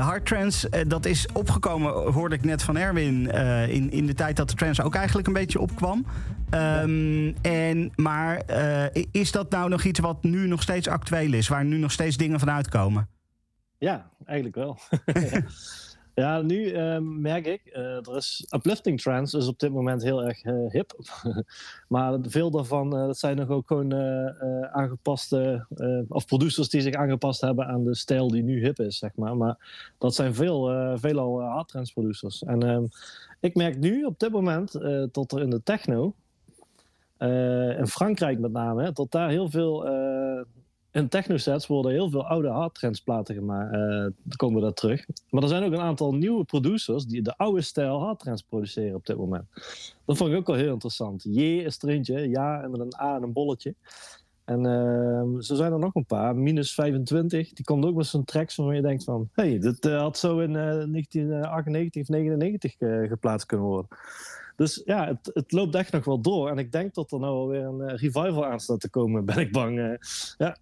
Hard 0.00 0.26
trance, 0.26 0.68
eh, 0.68 0.80
dat 0.88 1.06
is 1.06 1.26
opgekomen, 1.32 1.92
hoorde 2.12 2.34
ik 2.34 2.44
net 2.44 2.62
van 2.62 2.76
Erwin, 2.76 3.30
eh, 3.30 3.68
in, 3.68 3.90
in 3.90 4.06
de 4.06 4.14
tijd 4.14 4.36
dat 4.36 4.48
de 4.48 4.54
trance 4.54 4.82
ook 4.82 4.94
eigenlijk 4.94 5.26
een 5.26 5.32
beetje 5.32 5.60
opkwam. 5.60 6.06
Ehm, 6.50 7.32
en, 7.42 7.92
maar 7.96 8.36
eh, 8.36 9.02
is 9.12 9.32
dat 9.32 9.50
nou 9.50 9.68
nog 9.68 9.82
iets 9.84 9.98
wat 10.00 10.22
nu 10.22 10.46
nog 10.46 10.62
steeds 10.62 10.88
actueel 10.88 11.32
is, 11.32 11.48
waar 11.48 11.64
nu 11.64 11.76
nog 11.76 11.92
steeds 11.92 12.16
dingen 12.16 12.38
van 12.38 12.50
uitkomen? 12.50 13.08
ja, 13.78 14.10
eigenlijk 14.24 14.56
wel. 14.56 14.78
ja, 16.18 16.40
nu 16.40 16.70
eh, 16.70 16.98
merk 17.00 17.46
ik, 17.46 17.60
eh, 17.64 17.82
er 17.82 18.16
is 18.16 18.46
uplifting 18.54 19.00
trance 19.00 19.38
is 19.38 19.48
op 19.48 19.58
dit 19.58 19.72
moment 19.72 20.02
heel 20.02 20.24
erg 20.24 20.42
eh, 20.42 20.54
hip. 20.68 20.92
maar 21.88 22.18
veel 22.22 22.50
daarvan, 22.50 22.96
eh, 22.96 23.06
dat 23.06 23.18
zijn 23.18 23.36
nog 23.36 23.48
ook 23.48 23.66
gewoon 23.66 23.94
aangepaste, 24.72 25.66
of 26.08 26.26
producers 26.26 26.68
die 26.68 26.80
zich 26.80 26.94
aangepast 26.94 27.40
hebben 27.40 27.66
aan 27.66 27.84
de 27.84 27.94
stijl 27.94 28.28
die 28.28 28.42
nu 28.42 28.64
hip 28.64 28.78
is, 28.78 28.98
zeg 28.98 29.10
maar. 29.14 29.36
Maar 29.36 29.56
dat 29.98 30.14
zijn 30.14 30.34
veel, 30.34 30.96
veelal 30.98 31.42
hard 31.42 31.68
trance 31.68 31.92
producers. 31.92 32.42
En 32.42 32.62
ehm, 32.62 32.84
ik 33.40 33.54
merk 33.54 33.78
nu 33.78 34.04
op 34.04 34.18
dit 34.18 34.30
moment 34.30 34.72
dat 35.12 35.32
er 35.32 35.42
in 35.42 35.50
de 35.50 35.62
techno, 35.62 36.14
in 37.78 37.86
Frankrijk 37.86 38.38
met 38.38 38.52
name, 38.52 38.92
dat 38.92 39.10
daar 39.10 39.28
heel 39.28 39.50
veel 39.50 39.86
in 40.98 41.08
technosets 41.08 41.66
worden 41.66 41.92
heel 41.92 42.10
veel 42.10 42.26
oude 42.26 42.48
hardtrance 42.48 43.02
platen 43.02 43.34
gemaakt. 43.34 43.72
dan 43.72 44.36
komen 44.36 44.56
we 44.56 44.62
daar 44.62 44.72
terug. 44.72 45.06
Maar 45.30 45.42
er 45.42 45.48
zijn 45.48 45.64
ook 45.64 45.72
een 45.72 45.80
aantal 45.80 46.14
nieuwe 46.14 46.44
producers 46.44 47.06
die 47.06 47.22
de 47.22 47.36
oude 47.36 47.60
stijl 47.60 48.00
hardtrance 48.00 48.44
produceren 48.48 48.94
op 48.94 49.06
dit 49.06 49.16
moment. 49.16 49.44
Dat 50.04 50.16
vond 50.16 50.30
ik 50.30 50.36
ook 50.36 50.46
wel 50.46 50.56
heel 50.56 50.72
interessant. 50.72 51.22
J 51.22 51.40
is 51.40 51.82
er 51.82 51.88
eentje, 51.88 52.28
ja, 52.28 52.62
en 52.62 52.70
met 52.70 52.80
een 52.80 53.00
A 53.00 53.16
en 53.16 53.22
een 53.22 53.32
bolletje. 53.32 53.74
En 54.44 54.66
ehm, 54.66 55.40
zo 55.40 55.54
zijn 55.54 55.72
er 55.72 55.78
nog 55.78 55.94
een 55.94 56.06
paar. 56.06 56.36
Minus 56.36 56.74
25, 56.74 57.52
die 57.52 57.64
komt 57.64 57.84
ook 57.84 57.94
met 57.94 58.06
zo'n 58.06 58.24
tracks 58.24 58.56
waarvan 58.56 58.76
je 58.76 58.82
denkt 58.82 59.04
van... 59.04 59.28
hé, 59.32 59.48
hey, 59.48 59.58
dit 59.58 59.86
eh, 59.86 60.00
had 60.00 60.18
zo 60.18 60.38
in 60.38 60.56
eh, 60.56 60.62
1998 60.62 62.02
of 62.02 62.08
99 62.08 62.74
eh, 62.78 63.08
geplaatst 63.08 63.46
kunnen 63.46 63.66
worden. 63.66 63.88
Dus 64.58 64.82
ja, 64.84 65.06
het, 65.06 65.30
het 65.34 65.52
loopt 65.52 65.74
echt 65.74 65.92
nog 65.92 66.04
wel 66.04 66.20
door. 66.20 66.50
En 66.50 66.58
ik 66.58 66.72
denk 66.72 66.94
dat 66.94 67.12
er 67.12 67.18
nou 67.18 67.34
alweer 67.34 67.64
een 67.64 67.80
eh, 67.80 67.96
revival 67.96 68.46
aan 68.46 68.60
staat 68.60 68.80
te 68.80 68.90
komen, 68.90 69.24
ben 69.34 69.38
ik 69.38 69.52
bang. 69.52 69.98
ja, 70.38 70.56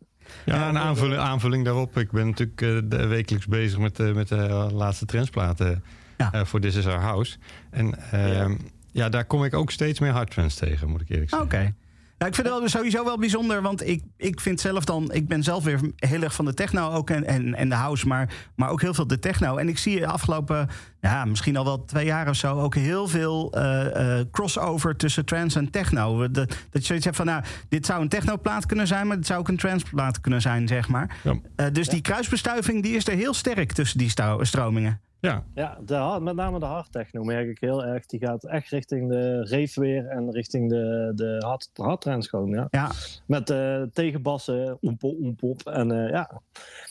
Ja, 0.45 0.69
een 0.69 0.79
aanvulling, 0.79 1.21
aanvulling 1.21 1.65
daarop. 1.65 1.99
Ik 1.99 2.11
ben 2.11 2.27
natuurlijk 2.27 2.63
eh, 2.93 3.07
wekelijks 3.09 3.47
bezig 3.47 3.79
met, 3.79 4.01
eh, 4.01 4.13
met 4.13 4.29
de 4.29 4.37
eh, 4.37 4.67
laatste 4.73 5.05
trendsplaten 5.07 5.83
Ja. 6.17 6.33
eh, 6.33 6.45
voor 6.45 6.61
This 6.61 6.75
Is 6.75 6.87
Our 6.87 7.01
House. 7.01 7.37
En 7.71 8.11
eh, 8.11 8.33
Ja. 8.35 8.49
ja. 8.93 9.09
daar 9.09 9.25
kom 9.25 9.45
ik 9.45 9.55
ook 9.55 9.71
steeds 9.71 10.01
meer 10.01 10.11
hardtrends 10.13 10.55
tegen, 10.55 10.89
moet 10.89 11.01
ik 11.01 11.09
eerlijk 11.09 11.35
Oké. 11.35 11.47
zeggen. 11.51 11.77
Ja, 12.19 12.27
ik 12.27 12.35
vind 12.35 12.47
het 12.49 12.59
wel 12.59 12.69
sowieso 12.69 13.05
wel 13.05 13.19
bijzonder, 13.19 13.63
want 13.63 13.87
ik, 13.89 14.03
ik 14.17 14.41
vind 14.41 14.61
zelf 14.61 14.85
dan, 14.85 15.13
ik 15.13 15.29
ben 15.29 15.43
zelf 15.43 15.65
weer 15.65 15.81
heel 15.97 16.23
erg 16.23 16.35
van 16.35 16.45
de 16.45 16.55
techno 16.55 16.91
ook 16.91 17.11
en, 17.11 17.25
en, 17.27 17.55
en 17.55 17.69
de 17.69 17.75
house, 17.75 18.07
maar, 18.07 18.35
maar 18.55 18.71
ook 18.71 18.81
heel 18.81 18.95
veel 18.95 19.07
de 19.07 19.19
techno. 19.19 19.57
En 19.57 19.69
ik 19.69 19.79
zie 19.79 19.99
de 20.01 20.07
afgelopen, 20.07 20.69
ja, 21.01 21.25
misschien 21.25 21.57
al 21.57 21.65
wel 21.65 21.85
twee 21.85 22.05
jaar 22.05 22.29
of 22.29 22.37
zo, 22.37 22.61
ook 22.61 22.75
heel 22.75 23.09
veel 23.09 23.53
eh, 23.53 24.19
eh, 24.21 24.27
crossover 24.31 24.97
tussen 24.97 25.25
trance 25.25 25.59
en 25.59 25.71
techno. 25.71 26.31
De- 26.31 26.47
dat 26.47 26.81
je 26.81 26.81
zoiets 26.87 27.05
hebt 27.05 27.17
van, 27.17 27.27
nou, 27.27 27.45
dit 27.69 27.87
zou 27.87 28.03
een 28.03 28.09
technoplaat 28.09 28.67
kunnen 28.67 28.87
zijn, 28.87 29.07
maar 29.07 29.17
dit 29.17 29.27
zou 29.27 29.39
ook 29.41 29.49
een 29.49 29.57
tranceplaat 29.57 30.21
kunnen 30.21 30.41
zijn, 30.41 30.69
zeg 30.69 30.89
maar. 30.89 31.17
Ja. 31.23 31.35
Eh, 31.57 31.67
dus 31.73 31.89
die 31.89 32.01
kruisbestuiving, 32.01 32.83
die 32.83 32.97
is 32.97 33.07
er 33.07 33.15
heel 33.17 33.35
sterk 33.35 33.73
tussen 33.73 33.99
die 33.99 34.13
stromingen. 34.41 35.01
Ja, 35.27 35.45
Ja, 35.55 35.79
de, 35.85 36.19
met 36.21 36.35
name 36.35 36.59
de 36.59 36.65
hard 36.65 36.93
techno 36.93 37.23
merk 37.23 37.49
ik 37.49 37.61
heel 37.61 37.85
erg. 37.85 38.07
Die 38.07 38.21
gaat 38.21 38.45
echt 38.45 38.69
richting 38.69 39.09
de 39.09 39.39
rave 39.39 39.81
weer 39.81 40.07
en 40.07 40.31
richting 40.31 40.71
de, 40.71 41.13
de 41.15 41.37
hard, 41.47 41.71
hard 41.75 42.01
trance 42.01 42.29
gewoon. 42.29 42.51
Ja. 42.51 42.67
Ja, 42.71 42.91
Met 43.27 43.51
eh 43.51 43.83
tegenbassen, 43.93 44.79
oempop, 44.81 45.19
oempop. 45.21 45.67
En 45.67 45.91
eh, 45.91 46.11
ja, 46.11 46.41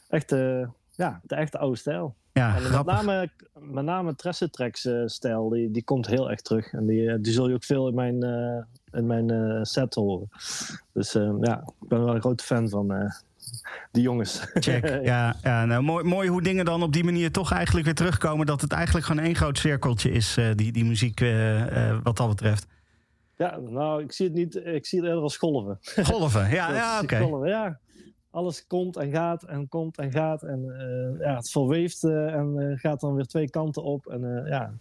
echt 0.09 0.31
eh, 0.31 0.67
ja, 0.91 1.21
de 1.23 1.35
echte 1.35 1.57
oude 1.57 1.77
stijl. 1.77 2.15
ja 2.33 2.55
En 2.55 2.71
met 2.71 2.85
name, 2.85 3.29
met 3.59 3.85
name 3.85 4.15
Tracks 4.15 4.89
stijl, 5.05 5.49
die, 5.49 5.71
die 5.71 5.83
komt 5.83 6.07
heel 6.07 6.29
erg 6.29 6.41
terug. 6.41 6.73
En 6.73 6.85
die, 6.85 7.19
die 7.19 7.33
zul 7.33 7.47
je 7.47 7.53
ook 7.53 7.63
veel 7.63 7.87
in 7.87 7.95
mijn, 7.95 8.23
in 8.91 9.07
mijn 9.07 9.65
set 9.65 9.93
horen. 9.93 10.29
Dus 10.93 11.11
ja, 11.41 11.63
ik 11.81 11.87
ben 11.87 12.05
wel 12.05 12.15
een 12.15 12.21
grote 12.21 12.43
fan 12.43 12.69
van 12.69 13.13
die 13.91 14.03
jongens. 14.03 14.47
Check. 14.53 14.89
Ja, 15.03 15.35
ja 15.41 15.65
nou, 15.65 15.83
mooi, 15.83 16.03
mooi 16.03 16.29
hoe 16.29 16.41
dingen 16.41 16.65
dan 16.65 16.83
op 16.83 16.93
die 16.93 17.03
manier 17.03 17.31
toch 17.31 17.51
eigenlijk 17.51 17.85
weer 17.85 17.95
terugkomen. 17.95 18.45
Dat 18.45 18.61
het 18.61 18.71
eigenlijk 18.71 19.05
gewoon 19.05 19.23
één 19.23 19.35
groot 19.35 19.57
cirkeltje 19.57 20.11
is, 20.11 20.37
eh, 20.37 20.49
die, 20.55 20.71
die 20.71 20.85
muziek, 20.85 21.21
eh, 21.21 21.89
eh, 21.89 21.97
wat 22.03 22.17
dat 22.17 22.27
betreft. 22.29 22.67
Ja, 23.37 23.57
nou, 23.57 24.03
ik 24.03 24.11
zie 24.11 24.25
het 24.25 24.35
niet. 24.35 24.55
Ik 24.55 24.85
zie 24.85 24.99
het 24.99 25.07
eerder 25.07 25.23
als 25.23 25.37
golven. 25.37 25.79
Golven, 25.81 26.49
ja, 26.49 26.73
ja 26.81 27.01
oké. 27.01 27.19
golven, 27.19 27.49
ja. 27.49 27.79
Alles 28.31 28.67
komt 28.67 28.97
en 28.97 29.11
gaat 29.11 29.43
en 29.43 29.67
komt 29.69 29.97
en 29.97 30.11
gaat. 30.11 30.43
En 30.43 30.79
eh, 30.79 31.25
ja, 31.25 31.35
het 31.35 31.49
verweeft 31.49 32.03
eh, 32.03 32.33
en 32.33 32.59
eh, 32.59 32.79
gaat 32.79 32.99
dan 32.99 33.15
weer 33.15 33.25
twee 33.25 33.49
kanten 33.49 33.83
op. 33.83 34.07
En 34.07 34.37
eh, 34.37 34.49
ja, 34.49 34.73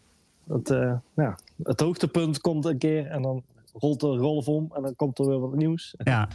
het, 0.49 0.71
eh, 0.71 0.95
ja, 1.15 1.39
het 1.63 1.81
hoogtepunt 1.81 2.41
komt 2.41 2.65
een 2.65 2.79
keer 2.79 3.07
en 3.07 3.23
dan 3.23 3.43
rolt 3.73 4.01
de 4.01 4.19
golf 4.19 4.49
om 4.49 4.71
en 4.75 4.83
dan 4.83 4.97
komt 4.97 5.19
er 5.19 5.27
weer 5.27 5.41
wat 5.41 5.55
nieuws. 5.55 5.95
Ja, 5.99 6.29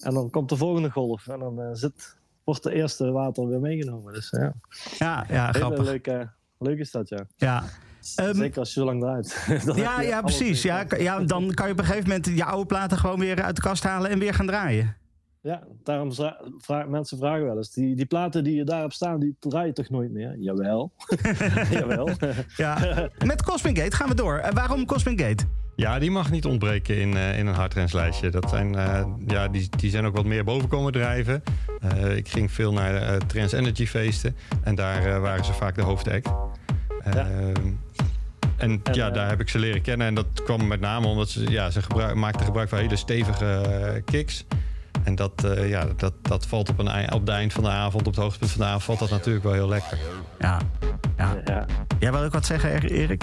En 0.00 0.14
dan 0.14 0.30
komt 0.30 0.48
de 0.48 0.56
volgende 0.56 0.90
golf 0.90 1.28
en 1.28 1.38
dan 1.38 1.60
eh, 1.60 1.68
zit, 1.72 2.16
wordt 2.44 2.62
de 2.62 2.72
eerste 2.74 3.10
water 3.10 3.48
weer 3.48 3.60
meegenomen. 3.60 4.12
Dus 4.12 4.30
ja, 4.30 4.54
ja, 4.98 5.24
ja 5.28 5.46
hele 5.46 5.58
grappig. 5.58 5.84
leuke, 5.84 6.30
leuk 6.58 6.78
is 6.78 6.90
dat, 6.90 7.08
ja. 7.08 7.26
Ja. 7.36 7.64
Ehm, 8.16 8.34
Zeker 8.34 8.58
als 8.58 8.74
je 8.74 8.80
zo 8.80 8.86
lang 8.86 9.00
draait. 9.00 9.46
Ja, 9.84 10.00
ja, 10.00 10.22
precies. 10.22 10.62
Ja, 10.62 10.86
ja, 10.98 11.20
dan 11.20 11.54
kan 11.54 11.66
je 11.66 11.72
op 11.72 11.78
een 11.78 11.84
gegeven 11.84 12.08
moment 12.08 12.26
je 12.26 12.44
oude 12.44 12.66
platen 12.66 12.98
gewoon 12.98 13.18
weer 13.18 13.42
uit 13.42 13.56
de 13.56 13.62
kast 13.62 13.82
halen 13.82 14.10
en 14.10 14.18
weer 14.18 14.34
gaan 14.34 14.46
draaien. 14.46 14.96
Ja, 15.42 15.62
daarom 15.84 16.14
vra- 16.14 16.40
vra- 16.58 16.84
mensen 16.86 17.18
vragen 17.18 17.44
wel 17.44 17.56
eens. 17.56 17.72
Die, 17.72 17.96
die 17.96 18.06
platen 18.06 18.44
die 18.44 18.54
je 18.56 18.64
daarop 18.64 18.92
staan, 18.92 19.20
die 19.20 19.36
draai 19.38 19.66
je 19.66 19.72
toch 19.72 19.88
nooit 19.90 20.10
meer? 20.10 20.36
Jawel. 20.38 20.92
Jawel. 21.70 22.08
Ja. 22.56 22.78
Met 23.24 23.42
Cosmic 23.42 23.78
Gate 23.78 23.96
gaan 23.96 24.08
we 24.08 24.14
door. 24.14 24.36
En 24.38 24.54
waarom 24.54 24.86
Cosmic 24.86 25.20
Gate? 25.20 25.44
Ja, 25.76 25.98
die 25.98 26.10
mag 26.10 26.30
niet 26.30 26.44
ontbreken 26.44 26.96
in, 27.00 27.16
eh, 27.16 27.38
in 27.38 27.46
een 27.46 27.54
hardtrends-lijstje. 27.54 28.30
Dat 28.30 28.50
zijn, 28.50 28.74
eh, 28.74 29.06
ja, 29.26 29.48
die, 29.48 29.68
die 29.76 29.90
zijn 29.90 30.04
ook 30.06 30.16
wat 30.16 30.24
meer 30.24 30.44
boven 30.44 30.68
komen 30.68 30.92
drijven. 30.92 31.42
Eh, 31.80 32.16
ik 32.16 32.28
ging 32.28 32.52
veel 32.52 32.72
naar 32.72 32.94
eh 32.94 33.16
Trans 33.16 33.52
Energy 33.52 33.86
feesten. 33.86 34.36
En 34.62 34.74
daar 34.74 35.04
eh, 35.06 35.20
waren 35.20 35.44
ze 35.44 35.52
vaak 35.52 35.74
de 35.74 35.82
hoofdact. 35.82 36.26
Ja. 37.04 37.12
Ehm, 37.12 37.54
en, 38.56 38.80
En, 38.82 38.82
ja, 38.92 39.08
eh, 39.08 39.14
daar 39.14 39.28
heb 39.28 39.40
ik 39.40 39.48
ze 39.48 39.58
leren 39.58 39.82
kennen. 39.82 40.06
En 40.06 40.14
dat 40.14 40.26
kwam 40.44 40.66
met 40.66 40.80
name 40.80 41.06
omdat 41.06 41.28
ze, 41.28 41.50
ja, 41.50 41.70
ze 41.70 41.82
gebruik, 41.82 42.14
maakten 42.14 42.44
gebruik 42.46 42.68
van 42.68 42.78
hele 42.78 42.96
stevige 42.96 43.44
eh, 43.46 44.02
kicks. 44.04 44.44
En 45.04 45.14
dat, 45.14 45.44
eh, 45.44 45.68
ja, 45.68 45.86
dat, 45.96 46.12
dat 46.22 46.46
valt 46.46 46.68
op, 46.68 46.78
een, 46.78 47.12
op 47.12 47.20
het 47.20 47.28
eind 47.28 47.52
van 47.52 47.62
de 47.62 47.70
avond, 47.70 48.06
op 48.06 48.12
het 48.14 48.22
hoogtepunt 48.22 48.50
van 48.50 48.60
de 48.60 48.66
avond, 48.66 48.82
valt 48.84 48.98
dat 48.98 49.10
natuurlijk 49.10 49.44
wel 49.44 49.52
heel 49.54 49.68
lekker. 49.68 49.98
Ja. 50.38 50.58
ja. 51.16 51.36
ja. 51.44 51.66
Jij 51.98 52.12
wil 52.12 52.22
ook 52.22 52.32
wat 52.32 52.46
zeggen, 52.46 52.70
Er- 52.72 52.90
Erik? 52.90 53.22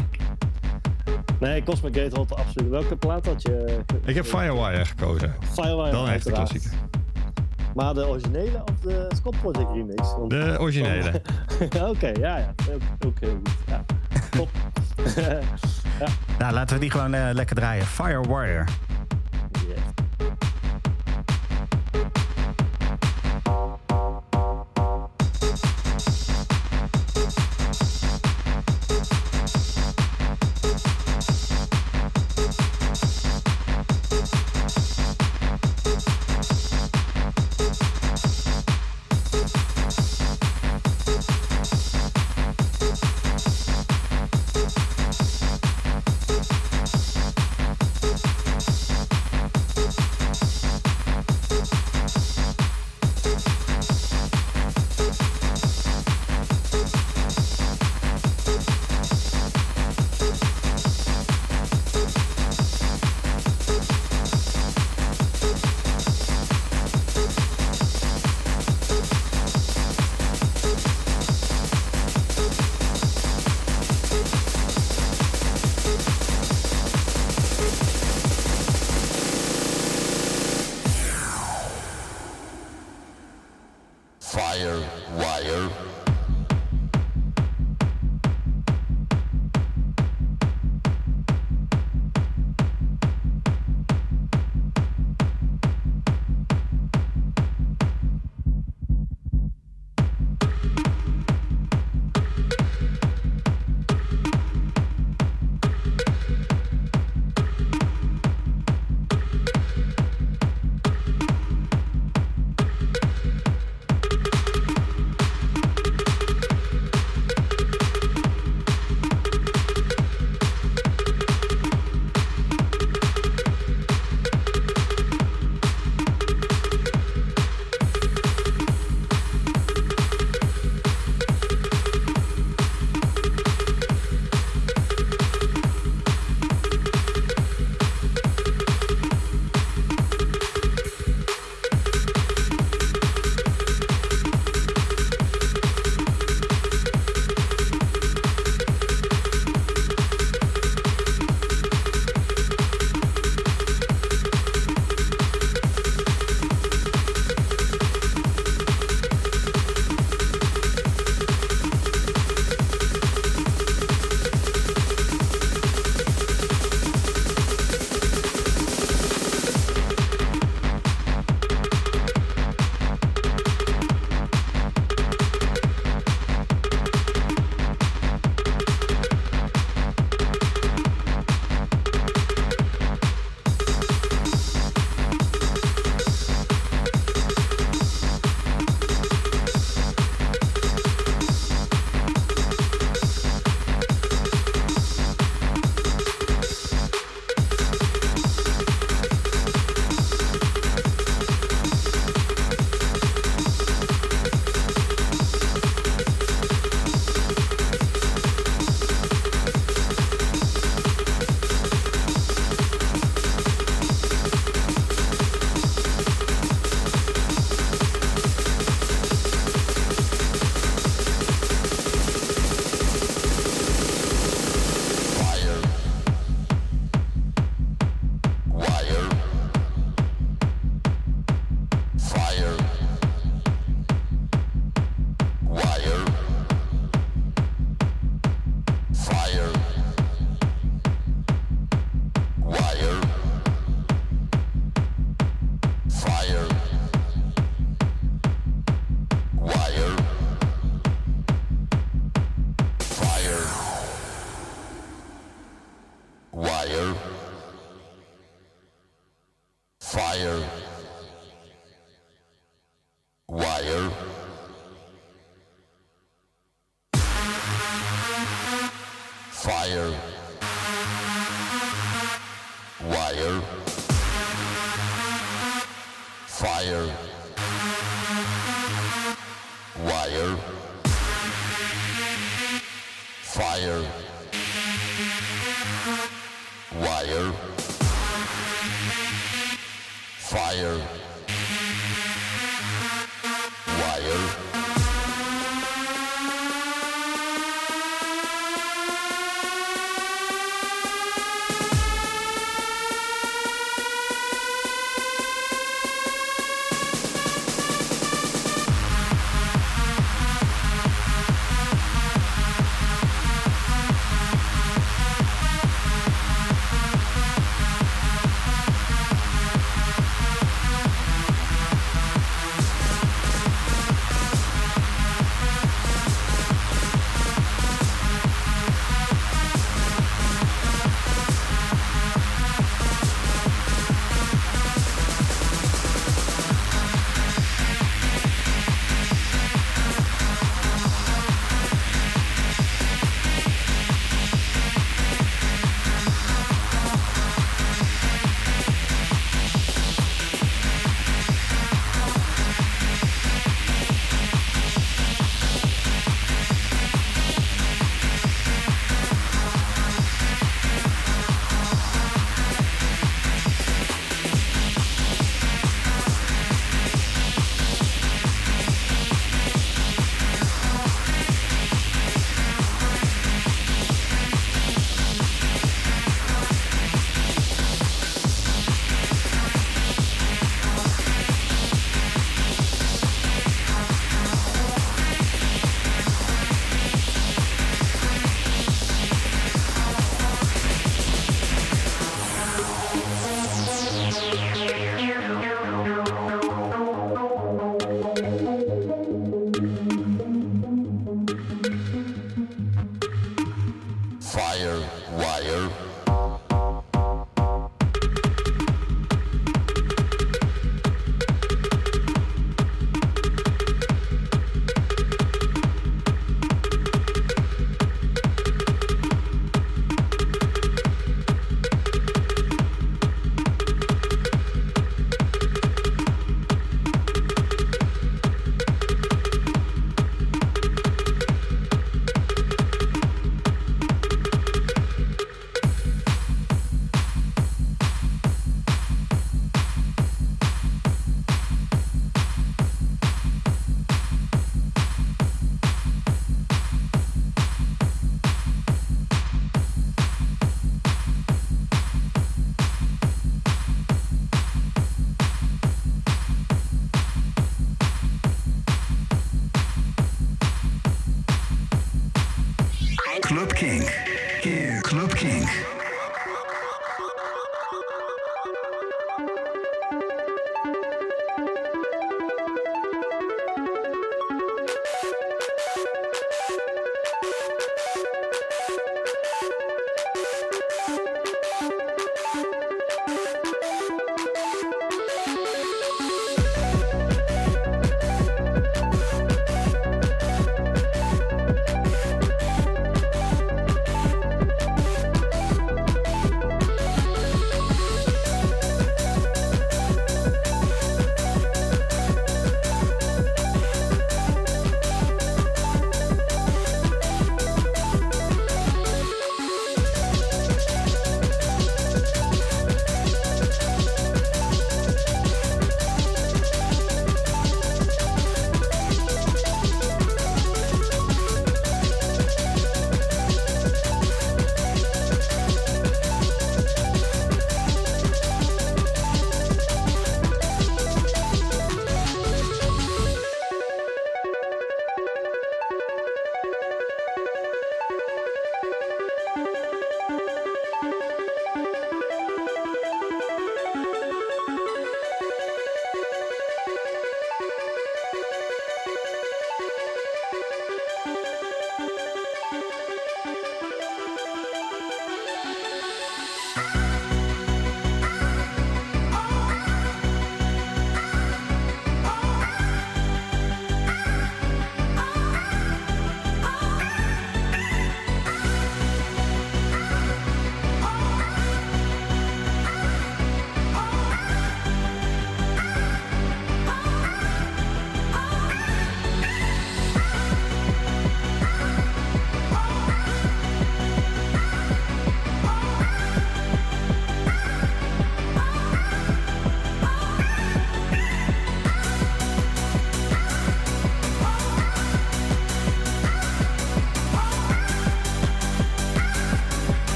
Nee, 1.39 1.63
Cosmic 1.63 1.95
Gate 1.95 2.15
er 2.15 2.35
absoluut. 2.35 2.69
Welke 2.69 2.95
plaat 2.95 3.25
had 3.25 3.41
je? 3.41 3.79
Ik 4.05 4.15
heb 4.15 4.25
Firewire 4.25 4.85
gekozen. 4.85 5.33
Firewire. 5.51 5.91
Dan 5.91 6.09
echt 6.09 6.31
klassieker. 6.31 6.71
Maar 7.75 7.93
de 7.93 8.07
originele 8.07 8.63
of 8.65 8.79
de 8.81 9.11
Scott 9.15 9.39
Project 9.41 9.71
remix? 9.73 10.01
Want- 10.15 10.29
De 10.29 10.55
originele. 10.59 11.21
Oké, 11.91 12.07
ja, 12.07 12.37
ja. 12.37 12.53
Ook, 13.05 13.19
heel 13.19 13.29
goed. 13.29 13.49
Ja. 13.67 13.85
Top. 14.29 14.49
Nou, 16.39 16.53
laten 16.53 16.75
we 16.75 16.81
die 16.81 16.91
gewoon 16.91 17.13
eh, 17.13 17.29
lekker 17.33 17.55
draaien. 17.55 17.85
Fire 17.85 18.21
Warrior. 18.21 18.63
Yeah. 19.67 19.77
Bye. 23.47 23.86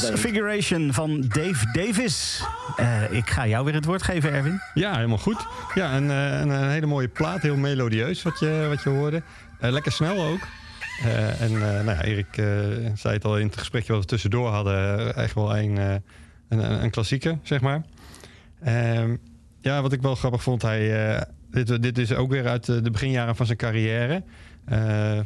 Transfiguration 0.00 0.92
van 0.92 1.20
Dave 1.20 1.72
Davis. 1.72 2.42
Eh, 2.76 3.12
ik 3.12 3.30
ga 3.30 3.46
jou 3.46 3.64
weer 3.64 3.74
het 3.74 3.84
woord 3.84 4.02
geven, 4.02 4.32
Erwin. 4.32 4.60
Ja, 4.74 4.94
helemaal 4.94 5.18
goed. 5.18 5.46
Ja, 5.74 5.92
en, 5.92 6.10
eh, 6.10 6.40
een, 6.40 6.48
een 6.48 6.70
hele 6.70 6.86
mooie 6.86 7.08
plaat. 7.08 7.42
Heel 7.42 7.56
melodieus 7.56 8.22
wat 8.22 8.38
je, 8.38 8.66
wat 8.68 8.82
je 8.82 8.88
hoorde. 8.88 9.22
Eh, 9.60 9.70
lekker 9.70 9.92
snel 9.92 10.24
ook. 10.24 10.40
En 11.38 11.58
nou 11.58 11.84
ja, 11.84 12.02
Erik 12.02 12.26
zei 12.94 13.14
het 13.14 13.24
al 13.24 13.38
in 13.38 13.46
het 13.46 13.56
gesprekje 13.56 13.92
wat 13.92 14.00
we 14.00 14.06
tussendoor 14.08 14.48
hadden. 14.48 15.14
echt 15.16 15.34
wel 15.34 15.56
een, 15.56 15.76
een, 15.76 16.02
een, 16.48 16.82
een 16.82 16.90
klassieker, 16.90 17.38
zeg 17.42 17.60
maar. 17.60 17.82
Ehm, 18.62 19.16
ja, 19.60 19.82
wat 19.82 19.92
ik 19.92 20.02
wel 20.02 20.14
grappig 20.14 20.42
vond. 20.42 20.62
Hij, 20.62 21.26
dit, 21.50 21.82
dit 21.82 21.98
is 21.98 22.12
ook 22.12 22.30
weer 22.30 22.48
uit 22.48 22.64
de 22.64 22.90
beginjaren 22.90 23.36
van 23.36 23.46
zijn 23.46 23.58
carrière. 23.58 24.22
Eh, 24.64 25.20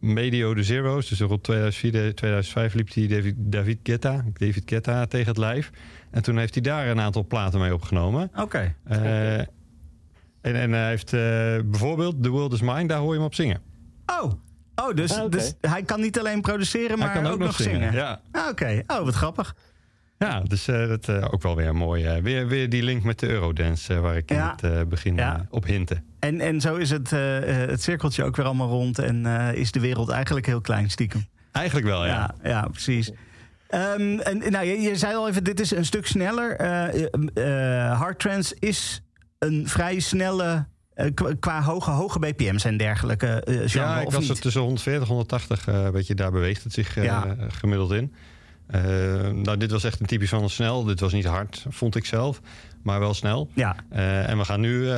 medio 0.00 0.54
de 0.54 0.62
Zero's, 0.62 1.08
dus 1.08 1.20
rond 1.20 1.42
2004, 1.42 2.14
2005 2.14 2.74
liep 2.74 2.94
hij 2.94 3.06
David, 3.06 3.34
David 3.36 3.78
Guetta, 3.82 4.24
David 4.32 4.62
Guetta 4.66 5.06
tegen 5.06 5.28
het 5.28 5.36
lijf. 5.36 5.70
En 6.10 6.22
toen 6.22 6.38
heeft 6.38 6.54
hij 6.54 6.62
daar 6.62 6.88
een 6.88 7.00
aantal 7.00 7.26
platen 7.26 7.60
mee 7.60 7.74
opgenomen. 7.74 8.30
Oké. 8.36 8.74
Eh, 8.84 9.38
en, 9.38 9.46
en 10.40 10.72
hij 10.72 10.88
heeft 10.88 11.12
eh, 11.12 11.20
bijvoorbeeld 11.64 12.22
The 12.22 12.28
World 12.28 12.52
Is 12.52 12.60
Mine, 12.60 12.86
daar 12.86 12.98
hoor 12.98 13.10
je 13.10 13.16
hem 13.16 13.26
op 13.26 13.34
zingen. 13.34 13.60
Oh. 14.06 14.32
Oh, 14.74 14.94
dus, 14.94 15.12
Ah, 15.18 15.30
dus 15.30 15.54
hij 15.60 15.82
kan 15.82 16.00
niet 16.00 16.18
alleen 16.18 16.40
produceren, 16.40 16.98
maar 16.98 17.12
hij 17.12 17.22
kan 17.22 17.32
ook, 17.32 17.38
nog 17.38 17.54
zingen. 17.56 17.92
Ja, 17.92 18.20
Ah, 18.32 18.48
Oké. 18.48 18.82
Oh, 18.86 19.04
wat 19.04 19.14
grappig. 19.14 19.56
Ja 20.26 20.40
dus 20.40 20.68
eh, 20.68 20.88
dat 20.88 21.08
uh, 21.08 21.26
ook 21.30 21.42
wel 21.42 21.56
weer 21.56 21.74
mooi. 21.74 22.16
Uh, 22.16 22.22
weer, 22.22 22.46
weer 22.46 22.68
die 22.68 22.82
link 22.82 23.02
met 23.02 23.18
de 23.18 23.28
Eurodance, 23.28 24.00
waar 24.00 24.16
ik 24.16 24.30
Ja. 24.30 24.56
in 24.60 24.68
het 24.68 24.88
begin 24.88 25.16
Ja. 25.16 25.46
op 25.50 25.64
hintte. 25.64 26.02
En, 26.18 26.40
en 26.40 26.60
zo 26.60 26.76
is 26.76 26.90
het, 26.90 27.10
het 27.10 27.82
cirkeltje 27.82 28.24
ook 28.24 28.36
weer 28.36 28.46
allemaal 28.46 28.68
rond 28.68 28.98
en 28.98 29.26
is 29.54 29.72
de 29.72 29.80
wereld 29.80 30.08
eigenlijk 30.08 30.46
heel 30.46 30.60
klein 30.60 30.90
stiekem. 30.90 31.26
Eigenlijk 31.52 31.86
wel, 31.86 32.06
ja. 32.06 32.34
Ja, 32.42 32.48
ja 32.50 32.68
precies. 32.68 33.10
Um, 33.70 34.20
en, 34.20 34.50
nou, 34.50 34.66
je, 34.66 34.80
je, 34.80 34.96
zei 34.96 35.14
al 35.14 35.28
even, 35.28 35.44
dit 35.44 35.60
is 35.60 35.70
een 35.70 35.84
stuk 35.84 36.06
sneller. 36.06 36.62
Hard 37.96 38.18
Trance 38.18 38.56
is 38.58 39.02
een 39.38 39.68
vrij 39.68 40.00
snelle, 40.00 40.66
qua 41.40 41.62
hoge, 41.62 41.90
hoge 41.90 42.18
BPM's 42.18 42.64
en 42.64 42.76
dergelijke 42.76 43.42
genre, 43.44 43.68
Ja, 43.68 44.00
ik 44.00 44.10
was 44.10 44.28
er 44.28 44.40
tussen 44.40 44.60
140 44.62 45.08
180, 45.08 45.66
een 45.66 45.92
beetje 45.92 46.14
daar 46.14 46.30
beweegt 46.30 46.64
het 46.64 46.72
zich 46.72 47.02
ja. 47.02 47.36
gemiddeld 47.48 47.92
in. 47.92 48.14
Uh, 48.70 48.80
nou, 49.30 49.56
dit 49.56 49.70
was 49.70 49.84
echt 49.84 50.00
een 50.00 50.06
typisch 50.06 50.28
van 50.28 50.50
snel. 50.50 50.84
Dit 50.84 51.00
was 51.00 51.12
niet 51.12 51.24
hard, 51.24 51.66
vond 51.68 51.96
ik 51.96 52.04
zelf. 52.04 52.40
Maar 52.82 53.00
wel 53.00 53.14
snel. 53.14 53.50
Ja. 53.54 53.76
Uh, 53.92 54.28
en 54.28 54.38
we 54.38 54.44
gaan 54.44 54.60
nu 54.60 54.80
uh, 54.80 54.88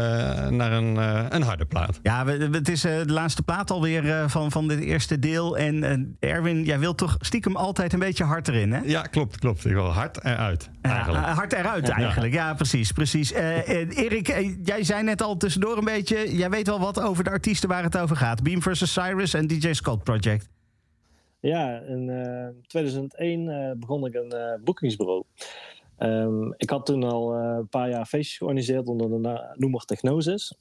naar 0.48 0.72
een, 0.72 0.96
een 1.34 1.42
harde 1.42 1.64
plaat. 1.64 1.98
Ja, 2.02 2.24
we, 2.24 2.48
het 2.52 2.68
is 2.68 2.80
de 2.80 3.04
laatste 3.06 3.42
plaat 3.42 3.70
alweer 3.70 4.30
van, 4.30 4.50
van 4.50 4.68
dit 4.68 4.80
eerste 4.80 5.18
deel. 5.18 5.58
En 5.58 6.16
Erwin, 6.20 6.64
jij 6.64 6.78
wilt 6.78 6.98
toch 6.98 7.16
stiekem 7.20 7.56
altijd 7.56 7.92
een 7.92 7.98
beetje 7.98 8.24
hard 8.24 8.48
erin, 8.48 8.72
hè? 8.72 8.80
Ja, 8.84 9.02
klopt, 9.02 9.38
klopt. 9.38 9.64
Ik 9.64 9.72
wil 9.72 9.92
hard 9.92 10.24
eruit. 10.24 10.70
Eigenlijk. 10.82 11.24
Ja, 11.24 11.34
hard 11.34 11.52
eruit 11.52 11.88
eigenlijk. 11.88 12.34
Ja, 12.34 12.48
ja 12.48 12.54
precies. 12.54 12.92
precies. 12.92 13.32
Erik, 13.32 14.26
jij 14.64 14.84
zei 14.84 15.02
net 15.02 15.22
al 15.22 15.36
tussendoor 15.36 15.78
een 15.78 15.84
beetje... 15.84 16.36
Jij 16.36 16.50
weet 16.50 16.66
wel 16.66 16.80
wat 16.80 17.00
over 17.00 17.24
de 17.24 17.30
artiesten 17.30 17.68
waar 17.68 17.82
het 17.82 17.98
over 17.98 18.16
gaat. 18.16 18.42
Beam 18.42 18.62
vs. 18.62 18.92
Cyrus 18.92 19.34
en 19.34 19.46
DJ 19.46 19.72
Scott 19.72 20.04
Project. 20.04 20.48
Ja, 21.46 21.80
in 21.80 22.08
uh, 22.08 22.48
2001 22.66 23.40
uh, 23.40 23.70
begon 23.76 24.06
ik 24.06 24.14
een 24.14 24.34
uh, 24.34 24.54
boekingsbureau. 24.64 25.24
Um, 25.98 26.54
ik 26.56 26.70
had 26.70 26.86
toen 26.86 27.02
al 27.02 27.34
een 27.34 27.68
paar 27.68 27.88
jaar 27.88 28.06
feestjes 28.06 28.36
georganiseerd 28.36 28.86
onder 28.86 29.22
de 29.22 29.54
noemer 29.54 29.84
Technosis. 29.84 30.58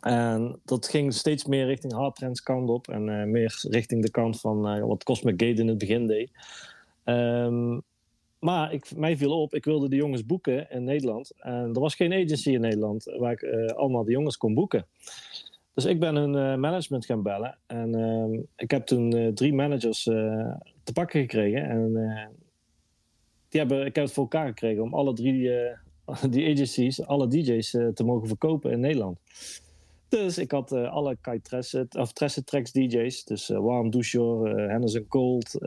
En 0.00 0.60
dat 0.64 0.88
ging 0.88 1.14
steeds 1.14 1.44
meer 1.44 1.66
richting 1.66 1.92
hardtrends 1.92 2.42
kant 2.42 2.68
op. 2.68 2.88
En 2.88 3.30
meer 3.30 3.58
richting 3.70 4.02
de 4.02 4.10
kant 4.10 4.40
van 4.40 4.86
wat 4.86 5.04
Cosmic 5.04 5.42
Gate 5.42 5.60
in 5.60 5.68
het 5.68 5.78
begin 5.78 6.06
deed. 6.06 6.30
Um, 7.04 7.82
maar 8.38 8.72
ik, 8.72 8.96
mij 8.96 9.16
viel 9.16 9.40
op, 9.40 9.54
ik 9.54 9.64
wilde 9.64 9.88
de 9.88 9.96
jongens 9.96 10.26
boeken 10.26 10.70
in 10.70 10.84
Nederland. 10.84 11.32
En 11.38 11.70
er 11.74 11.80
was 11.80 11.94
geen 11.94 12.12
agency 12.12 12.50
in 12.50 12.60
Nederland 12.60 13.04
waar 13.04 13.32
ik 13.32 13.70
allemaal 13.72 14.04
de 14.04 14.12
jongens 14.12 14.36
kon 14.36 14.54
boeken. 14.54 14.86
Dus 15.76 15.84
ik 15.84 16.00
ben 16.00 16.14
hun 16.14 16.34
uh, 16.34 16.54
management 16.54 17.06
gaan 17.06 17.22
bellen. 17.22 17.58
En 17.66 17.98
uh, 17.98 18.40
ik 18.56 18.70
heb 18.70 18.86
toen 18.86 19.16
uh, 19.16 19.32
drie 19.32 19.54
managers 19.54 20.06
uh, 20.06 20.54
te 20.82 20.92
pakken 20.92 21.20
gekregen. 21.20 21.68
En 21.68 21.90
uh, 21.90 22.26
die 23.48 23.60
hebben, 23.60 23.86
ik 23.86 23.94
heb 23.94 24.04
het 24.04 24.12
voor 24.12 24.22
elkaar 24.22 24.46
gekregen 24.46 24.82
om 24.82 24.94
alle 24.94 25.12
drie 25.12 25.50
die 26.30 26.52
agencies, 26.52 27.06
alle 27.06 27.28
DJ's 27.28 27.70
te 27.70 28.04
mogen 28.04 28.28
verkopen 28.28 28.70
in 28.70 28.80
Nederland. 28.80 29.18
Dus 30.08 30.38
ik 30.38 30.50
had 30.50 30.72
alle 30.72 31.16
Kai 31.20 31.40
Tresset, 31.40 31.96
of 31.96 32.12
Tresset 32.12 32.46
Tracks 32.46 32.72
DJ's. 32.72 33.24
Dus 33.24 33.48
Warm 33.48 33.90
Doucheur, 33.90 34.70
Henderson 34.70 35.06
Cold, 35.08 35.58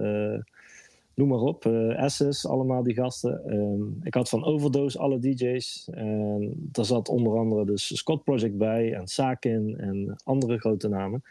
noem 1.20 1.28
maar 1.28 1.40
op. 1.40 1.66
Asses, 1.96 2.48
allemaal 2.48 2.84
die 2.84 2.94
gasten. 2.94 3.54
Um, 3.54 4.00
ik 4.04 4.14
had 4.14 4.30
van 4.30 4.44
Overdose 4.44 5.00
alle 5.00 5.20
DJ's. 5.20 5.88
En 5.92 6.54
daar 6.56 6.86
zat 6.86 7.10
onder 7.10 7.38
andere 7.38 7.66
dus 7.66 7.98
Scott 7.98 8.24
Project 8.24 8.58
bij 8.58 8.94
en 8.94 9.08
Sakin 9.08 9.78
en 9.78 10.16
andere 10.24 10.58
grote 10.58 10.88
namen. 10.88 11.24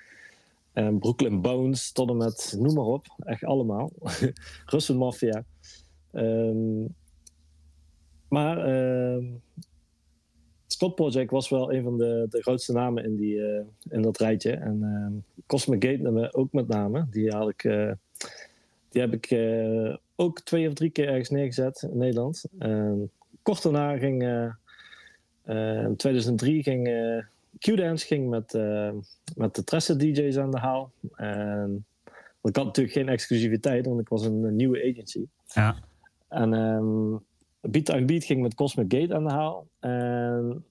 En 0.72 0.98
Brooklyn 0.98 1.40
Bones 1.40 1.92
tot 1.92 2.10
en 2.10 2.16
met, 2.16 2.56
noem 2.58 2.74
maar 2.74 2.84
op. 2.84 3.06
Echt 3.18 3.44
allemaal. 3.44 3.90
Russian 4.72 4.98
Mafia. 4.98 5.44
Um, 6.12 6.94
maar 8.28 8.68
um, 9.14 9.40
Scott 10.66 10.94
Project 10.94 11.30
was 11.30 11.48
wel 11.48 11.72
een 11.72 11.82
van 11.82 11.98
de, 11.98 12.26
de 12.30 12.42
grootste 12.42 12.72
namen 12.72 13.04
in, 13.04 13.16
die, 13.16 13.34
uh, 13.34 13.60
in 13.88 14.02
dat 14.02 14.18
rijtje. 14.18 14.52
En 14.52 14.78
uh, 14.82 15.36
Cosmic 15.46 15.84
Gate 15.84 16.32
ook 16.32 16.52
met 16.52 16.68
name. 16.68 17.06
Die 17.10 17.30
had 17.30 17.48
ik... 17.48 17.64
Die 18.88 19.00
heb 19.00 19.12
ik 19.12 19.30
uh, 19.30 19.96
ook 20.16 20.40
twee 20.40 20.68
of 20.68 20.74
drie 20.74 20.90
keer 20.90 21.08
ergens 21.08 21.28
neergezet 21.28 21.82
in 21.90 21.98
Nederland. 21.98 22.44
Uh, 22.58 22.92
kort 23.42 23.62
daarna 23.62 23.96
ging 23.96 24.22
uh, 24.22 25.84
in 25.84 25.96
2003 25.96 26.62
ging 26.62 26.88
Q-Dance 27.58 28.06
ging 28.06 28.28
met, 28.28 28.52
met 29.36 29.54
de 29.54 29.64
Tresse 29.64 29.96
DJ's 29.96 30.36
aan 30.36 30.50
de 30.50 30.58
haal. 30.58 30.92
En 31.14 31.84
ik 32.42 32.56
had 32.56 32.64
natuurlijk 32.64 32.96
geen 32.96 33.08
exclusiviteit, 33.08 33.86
want 33.86 34.00
ik 34.00 34.08
was 34.08 34.24
een, 34.24 34.42
een 34.42 34.56
nieuwe 34.56 34.90
agency. 34.90 35.26
Ja. 35.46 35.76
En 36.28 36.52
um, 36.52 37.20
Beat 37.60 37.88
on 37.88 38.06
Beat 38.06 38.24
ging 38.24 38.42
met 38.42 38.54
Cosmic 38.54 38.92
Gate 38.92 39.14
aan 39.14 39.24
de 39.24 39.30
haal. 39.30 39.66
En 39.80 40.64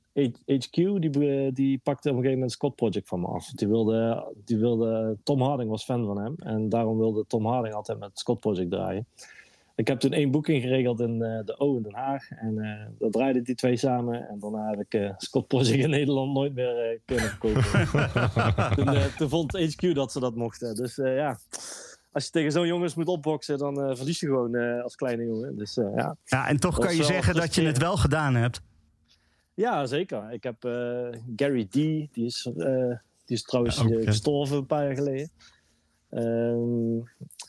HQ 0.46 1.02
die, 1.02 1.52
die 1.52 1.78
pakte 1.78 2.10
op 2.10 2.16
een 2.16 2.22
gegeven 2.22 2.32
moment 2.32 2.52
Scott 2.52 2.76
Project 2.76 3.08
van 3.08 3.20
me 3.20 3.28
af. 3.28 3.50
Die 3.50 3.68
wilde, 3.68 4.34
die 4.46 4.58
wilde, 4.58 5.18
Tom 5.24 5.42
Harding 5.42 5.70
was 5.70 5.84
fan 5.84 6.06
van 6.06 6.18
hem. 6.18 6.36
En 6.38 6.70
daarom 6.70 6.98
wilde 6.98 7.26
Tom 7.28 7.46
Harding 7.46 7.74
altijd 7.74 8.00
met 8.00 8.12
Scott 8.14 8.40
Project 8.40 8.72
draaien. 8.72 9.08
Ik 9.76 9.88
heb 9.88 10.00
toen 10.00 10.12
één 10.12 10.32
boeking 10.32 10.62
geregeld 10.62 11.00
in 11.00 11.14
uh, 11.14 11.40
de 11.46 11.60
O 11.60 11.76
in 11.76 11.82
Den 11.82 11.94
Haag. 11.94 12.30
En 12.30 12.54
uh, 12.56 12.86
dat 13.00 13.12
draaiden 13.12 13.44
die 13.44 13.56
twee 13.56 13.78
samen. 13.78 14.30
En 14.30 14.40
daarna 14.40 14.70
heb 14.70 14.80
ik 14.80 14.94
uh, 14.94 15.12
Scott 15.18 15.48
Project 15.48 15.84
in 15.84 15.90
Nederland 15.90 16.34
nooit 16.34 16.54
meer 16.54 17.00
kunnen 17.06 17.26
verkopen. 17.26 17.64
toen, 18.76 19.16
toen, 19.18 19.30
vond 19.30 19.52
HQ 19.52 19.96
dat 19.96 20.12
ze 20.12 20.20
dat 20.20 20.36
mochten. 20.36 20.76
Dus 20.76 20.96
ja, 20.96 21.40
als 22.12 22.26
je 22.26 22.32
tegen 22.32 22.52
zo'n 22.52 22.68
jongens 22.68 22.96
moet 22.96 23.08
opboksen, 23.08 23.58
dan 23.58 23.96
verlies 23.98 24.20
je 24.20 24.26
gewoon 24.26 24.82
als 24.82 24.96
kleine 24.96 25.26
jongen. 25.26 25.58
Dus, 25.58 25.76
ja. 25.76 26.16
ja, 26.24 26.48
en 26.48 26.60
toch 26.60 26.80
kan 26.80 26.96
je 26.96 27.04
zeggen 27.04 27.36
dat 27.36 27.56
je 27.56 27.62
het 27.62 27.78
wel 27.78 27.98
gedaan 27.98 28.36
hebt. 28.36 28.62
Ja, 29.58 29.86
zeker. 29.86 30.32
Ik 30.32 30.44
heb 30.44 30.66
uh, 30.66 31.08
Gary 31.36 31.66
D, 31.66 31.74
die 31.74 32.10
is, 32.12 32.52
uh, 32.58 32.96
die 33.26 33.36
is 33.36 33.44
trouwens 33.44 33.80
okay. 33.80 34.06
gestorven 34.06 34.58
een 34.58 34.66
paar 34.66 34.86
jaar 34.86 34.96
geleden. 34.96 35.30
Um, 36.10 37.04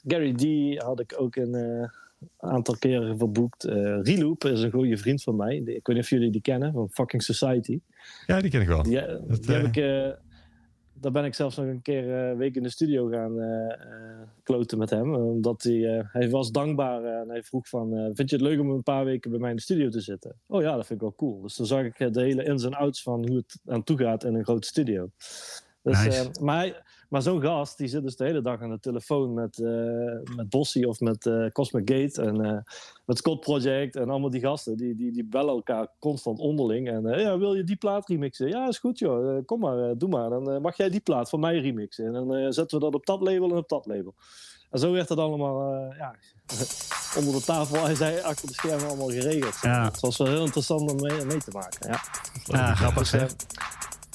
Gary 0.06 0.32
D 0.32 0.78
had 0.82 1.00
ik 1.00 1.14
ook 1.16 1.36
een 1.36 1.54
uh, 1.54 1.88
aantal 2.36 2.76
keren 2.76 3.18
verboekt. 3.18 3.64
Reloop 4.02 4.44
is 4.44 4.62
een 4.62 4.70
goede 4.70 4.96
vriend 4.96 5.22
van 5.22 5.36
mij. 5.36 5.56
Ik 5.56 5.86
weet 5.86 5.96
niet 5.96 5.98
of 6.04 6.10
jullie 6.10 6.30
die 6.30 6.40
kennen, 6.40 6.72
van 6.72 6.88
Fucking 6.90 7.22
Society. 7.22 7.80
Ja, 8.26 8.40
die 8.40 8.50
ken 8.50 8.60
ik 8.60 8.68
wel. 8.68 8.82
Die, 8.82 9.00
dat, 9.06 9.42
die 9.42 9.54
heb 9.54 9.76
ik, 9.76 9.76
daar 11.00 11.12
ben 11.12 11.24
ik 11.24 11.34
zelfs 11.34 11.56
nog 11.56 11.66
een 11.66 11.82
keer 11.82 12.10
een 12.10 12.36
week 12.36 12.56
in 12.56 12.62
de 12.62 12.68
studio 12.68 13.08
gaan 13.08 13.36
kloten 14.42 14.78
met 14.78 14.90
hem. 14.90 15.14
Omdat 15.14 15.62
hij, 15.62 16.06
hij 16.12 16.30
was 16.30 16.50
dankbaar 16.50 17.04
en 17.04 17.28
hij 17.28 17.42
vroeg 17.42 17.68
van... 17.68 18.10
vind 18.14 18.30
je 18.30 18.36
het 18.36 18.44
leuk 18.44 18.60
om 18.60 18.70
een 18.70 18.82
paar 18.82 19.04
weken 19.04 19.30
bij 19.30 19.40
mij 19.40 19.50
in 19.50 19.56
de 19.56 19.62
studio 19.62 19.88
te 19.88 20.00
zitten? 20.00 20.34
Oh 20.46 20.62
ja, 20.62 20.76
dat 20.76 20.86
vind 20.86 21.02
ik 21.02 21.06
wel 21.06 21.14
cool. 21.16 21.40
Dus 21.42 21.56
dan 21.56 21.66
zag 21.66 21.84
ik 21.84 22.14
de 22.14 22.22
hele 22.22 22.44
ins 22.44 22.64
en 22.64 22.74
outs 22.74 23.02
van 23.02 23.26
hoe 23.28 23.36
het 23.36 23.60
aan 23.66 23.84
toe 23.84 23.98
gaat 23.98 24.24
in 24.24 24.34
een 24.34 24.44
grote 24.44 24.66
studio. 24.66 25.10
Dus, 25.82 26.04
nice. 26.04 26.30
maar 26.40 26.87
maar 27.08 27.22
zo'n 27.22 27.40
gast, 27.40 27.78
die 27.78 27.88
zit 27.88 28.02
dus 28.02 28.16
de 28.16 28.24
hele 28.24 28.42
dag 28.42 28.62
aan 28.62 28.70
de 28.70 28.80
telefoon 28.80 29.34
met, 29.34 29.58
uh, 29.58 30.36
met 30.36 30.48
Bossy 30.48 30.84
of 30.84 31.00
met 31.00 31.26
uh, 31.26 31.48
Cosmic 31.48 31.90
Gate 31.90 32.22
en 32.22 32.44
uh, 32.44 32.58
met 33.04 33.18
Scott 33.18 33.40
Project 33.40 33.96
en 33.96 34.10
allemaal 34.10 34.30
die 34.30 34.40
gasten. 34.40 34.76
Die, 34.76 34.94
die, 34.94 35.12
die 35.12 35.24
bellen 35.24 35.54
elkaar 35.54 35.88
constant 35.98 36.38
onderling. 36.38 36.88
En 36.88 37.18
ja, 37.18 37.38
wil 37.38 37.54
je 37.54 37.64
die 37.64 37.76
plaat 37.76 38.08
remixen? 38.08 38.48
Ja, 38.48 38.68
is 38.68 38.78
goed 38.78 38.98
joh. 38.98 39.44
kom 39.46 39.60
maar, 39.60 39.98
doe 39.98 40.08
maar. 40.08 40.30
Dan 40.30 40.62
mag 40.62 40.76
jij 40.76 40.90
die 40.90 41.00
plaat 41.00 41.28
van 41.28 41.40
mij 41.40 41.58
remixen. 41.58 42.06
En 42.06 42.12
dan 42.12 42.52
zetten 42.52 42.78
we 42.78 42.84
dat 42.84 42.94
op 42.94 43.06
dat 43.06 43.20
label 43.20 43.50
en 43.50 43.56
op 43.56 43.68
dat 43.68 43.86
label. 43.86 44.14
En 44.70 44.78
zo 44.78 44.92
werd 44.92 45.08
het 45.08 45.18
allemaal 45.18 45.72
ja, 45.98 46.14
onder 47.18 47.34
de 47.34 47.42
tafel 47.44 47.88
en 47.88 47.96
zij 47.96 48.22
achter 48.22 48.46
de 48.46 48.54
schermen 48.54 48.88
allemaal 48.88 49.10
geregeld. 49.10 49.58
Ja. 49.62 49.84
Het 49.84 50.00
was 50.00 50.16
wel 50.16 50.26
heel 50.26 50.44
interessant 50.44 50.90
om 50.90 51.00
mee, 51.00 51.24
mee 51.24 51.38
te 51.38 51.50
maken. 51.50 51.88
Ja, 51.90 52.00
ja 52.44 52.74
grappig 52.74 53.10
dus? 53.10 53.32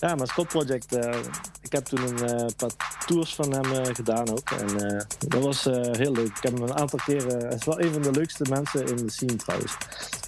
Ja, 0.03 0.15
maar 0.15 0.27
Scott 0.27 0.47
Project, 0.47 0.95
eh, 0.95 1.15
ik 1.61 1.71
heb 1.71 1.85
toen 1.85 2.07
een 2.07 2.29
eh, 2.29 2.45
paar 2.57 2.99
tours 3.05 3.35
van 3.35 3.51
hem 3.51 3.71
eh, 3.71 3.95
gedaan 3.95 4.29
ook. 4.29 4.51
En 4.51 5.05
dat 5.27 5.43
was 5.43 5.63
heel 5.91 6.11
leuk. 6.11 6.27
Ik 6.27 6.43
heb 6.43 6.53
hem 6.53 6.63
een 6.63 6.77
aantal 6.77 6.99
keren... 7.05 7.39
Hij 7.39 7.55
is 7.55 7.65
wel 7.65 7.81
een 7.81 7.93
van 7.93 8.01
de 8.01 8.11
leukste 8.11 8.45
mensen 8.49 8.87
in 8.87 8.95
de 8.95 9.11
scene 9.11 9.35
trouwens. 9.35 9.77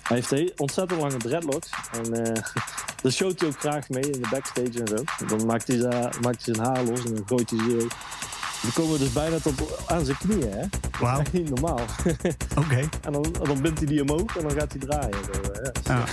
Hij 0.04 0.24
heeft 0.28 0.60
ontzettend 0.60 1.02
lange 1.02 1.18
dreadlocks. 1.18 1.70
En 1.92 2.12
daar 3.02 3.12
showt 3.12 3.40
hij 3.40 3.50
ook 3.50 3.60
graag 3.60 3.90
mee 3.90 4.10
in 4.10 4.22
de 4.22 4.28
backstage 4.30 4.84
en 4.84 4.88
zo. 4.88 5.28
Dan 5.28 5.46
maakt 5.46 5.68
hij, 5.68 5.78
maakt 6.22 6.46
hij 6.46 6.56
zijn 6.56 6.60
haar 6.60 6.84
los 6.84 7.06
en 7.06 7.16
dan 7.16 7.24
gooit 7.28 7.50
hij 7.50 7.60
ze... 7.60 7.88
Die 8.62 8.74
komen 8.74 9.00
dus 9.00 9.14
bijna 9.14 9.38
tot 9.40 9.88
aan 9.88 10.06
zijn 10.06 10.18
knieën, 10.18 10.52
hè? 10.52 10.66
Wauw, 11.00 11.22
niet 11.32 11.50
normaal. 11.50 11.80
oké. 12.64 12.90
en 13.02 13.12
dan, 13.12 13.36
dan 13.44 13.62
bindt 13.62 13.80
hij 13.80 13.88
die 13.88 14.02
omhoog 14.02 14.38
en 14.38 14.48
dan 14.48 14.58
gaat 14.58 14.72
hij 14.72 14.80
draaien. 14.80 15.18
Zo, 15.34 15.42
ja. 15.84 16.04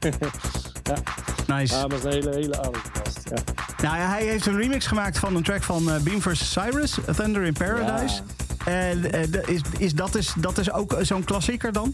Ja. 0.00 0.28
Ja. 0.88 1.54
Nice. 1.56 1.74
Ah, 1.74 1.80
maar 1.80 1.90
het 1.90 1.98
is 1.98 2.04
een 2.04 2.22
hele, 2.22 2.34
hele 2.34 2.62
aardige 2.62 2.88
gast. 3.04 3.18
Ja. 3.24 3.42
Nou 3.82 3.96
ja, 3.96 4.08
hij 4.08 4.24
heeft 4.26 4.46
een 4.46 4.56
remix 4.56 4.86
gemaakt 4.86 5.18
van 5.18 5.36
een 5.36 5.42
track 5.42 5.62
van 5.62 5.90
eh, 5.90 6.00
Beam 6.00 6.22
vs. 6.22 6.52
Cyrus, 6.52 6.98
Thunder 7.16 7.42
in 7.42 7.52
Paradise. 7.52 8.20
En 8.64 9.12
eh, 9.12 9.30
de- 9.32 9.42
is, 9.46 9.60
is, 9.78 9.92
dat, 9.94 10.14
is 10.14 10.32
dat 10.38 10.58
is 10.58 10.72
ook 10.72 10.96
zo'n 11.00 11.24
klassieker 11.24 11.72
dan? 11.72 11.92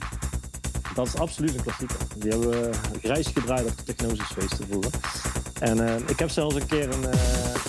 Dat 0.95 1.07
is 1.07 1.17
absoluut 1.17 1.55
een 1.55 1.63
klassieker. 1.63 1.97
Die 2.17 2.31
hebben 2.31 2.51
we 2.51 2.71
grijs 3.03 3.27
gedraaid 3.35 3.65
op 3.67 3.77
de 3.77 3.95
Technosisfeesten 3.95 4.67
vroeger. 4.71 4.91
En 5.61 5.87
eh, 5.89 5.95
ik 6.07 6.19
heb 6.19 6.31
zelfs 6.31 6.55
een 6.55 6.67
keer 6.67 6.93
een 6.95 7.11
eh, 7.11 7.19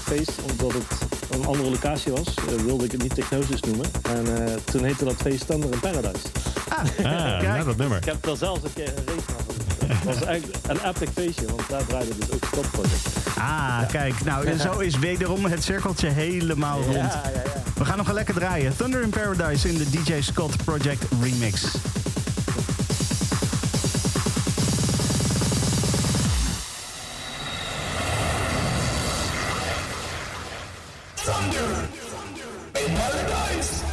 feest, 0.04 0.32
omdat 0.52 0.72
het 0.74 0.86
een 1.32 1.46
andere 1.46 1.70
locatie 1.70 2.12
was, 2.12 2.34
wilde 2.66 2.84
ik 2.86 2.92
het 2.92 3.02
niet 3.02 3.16
Technosis 3.16 3.60
noemen. 3.62 3.86
En 4.04 4.48
eh, 4.48 4.54
toen 4.64 4.84
heette 4.84 5.06
dat 5.06 5.16
feest 5.16 5.48
Thunder 5.48 5.72
in 5.74 5.80
Paradise. 5.80 6.26
Ah, 6.70 6.78
Ah, 6.80 6.86
kijk. 6.98 7.42
nou, 7.42 7.66
dat 7.66 7.78
nummer. 7.78 7.98
Ik 7.98 8.06
heb 8.06 8.24
daar 8.24 8.38
zelfs 8.38 8.64
een 8.64 8.74
keer 8.74 8.88
een 8.88 9.04
race 9.06 9.22
van. 9.26 9.55
Het 9.88 10.04
was 10.04 10.22
eigenlijk 10.22 10.66
een 10.68 10.80
epic 10.90 11.10
feestje, 11.14 11.46
want 11.46 11.70
daar 11.70 11.86
draaide 11.86 12.12
dus 12.18 12.32
ook 12.32 12.46
stopproject. 12.46 13.08
Ah, 13.38 13.88
kijk. 13.88 14.24
Nou, 14.24 14.46
en 14.46 14.60
zo 14.60 14.80
is 14.80 15.00
wederom 15.00 15.46
het 15.46 15.64
cirkeltje 15.64 16.08
helemaal 16.08 16.82
rond. 16.82 16.96
Ja, 16.96 17.22
ja, 17.34 17.42
We 17.76 17.86
gaan 17.86 17.98
nog 17.98 18.12
lekker 18.12 18.34
draaien. 18.34 18.76
Thunder 18.78 19.02
in 19.02 19.10
Paradise 19.10 19.70
in 19.70 19.78
de 19.78 19.90
DJ 19.90 20.22
Scott 20.22 20.64
Project 20.64 21.04
Remix. 21.22 21.64
Thunder! 31.16 31.88
In 32.74 32.94
Paradise! 32.94 33.85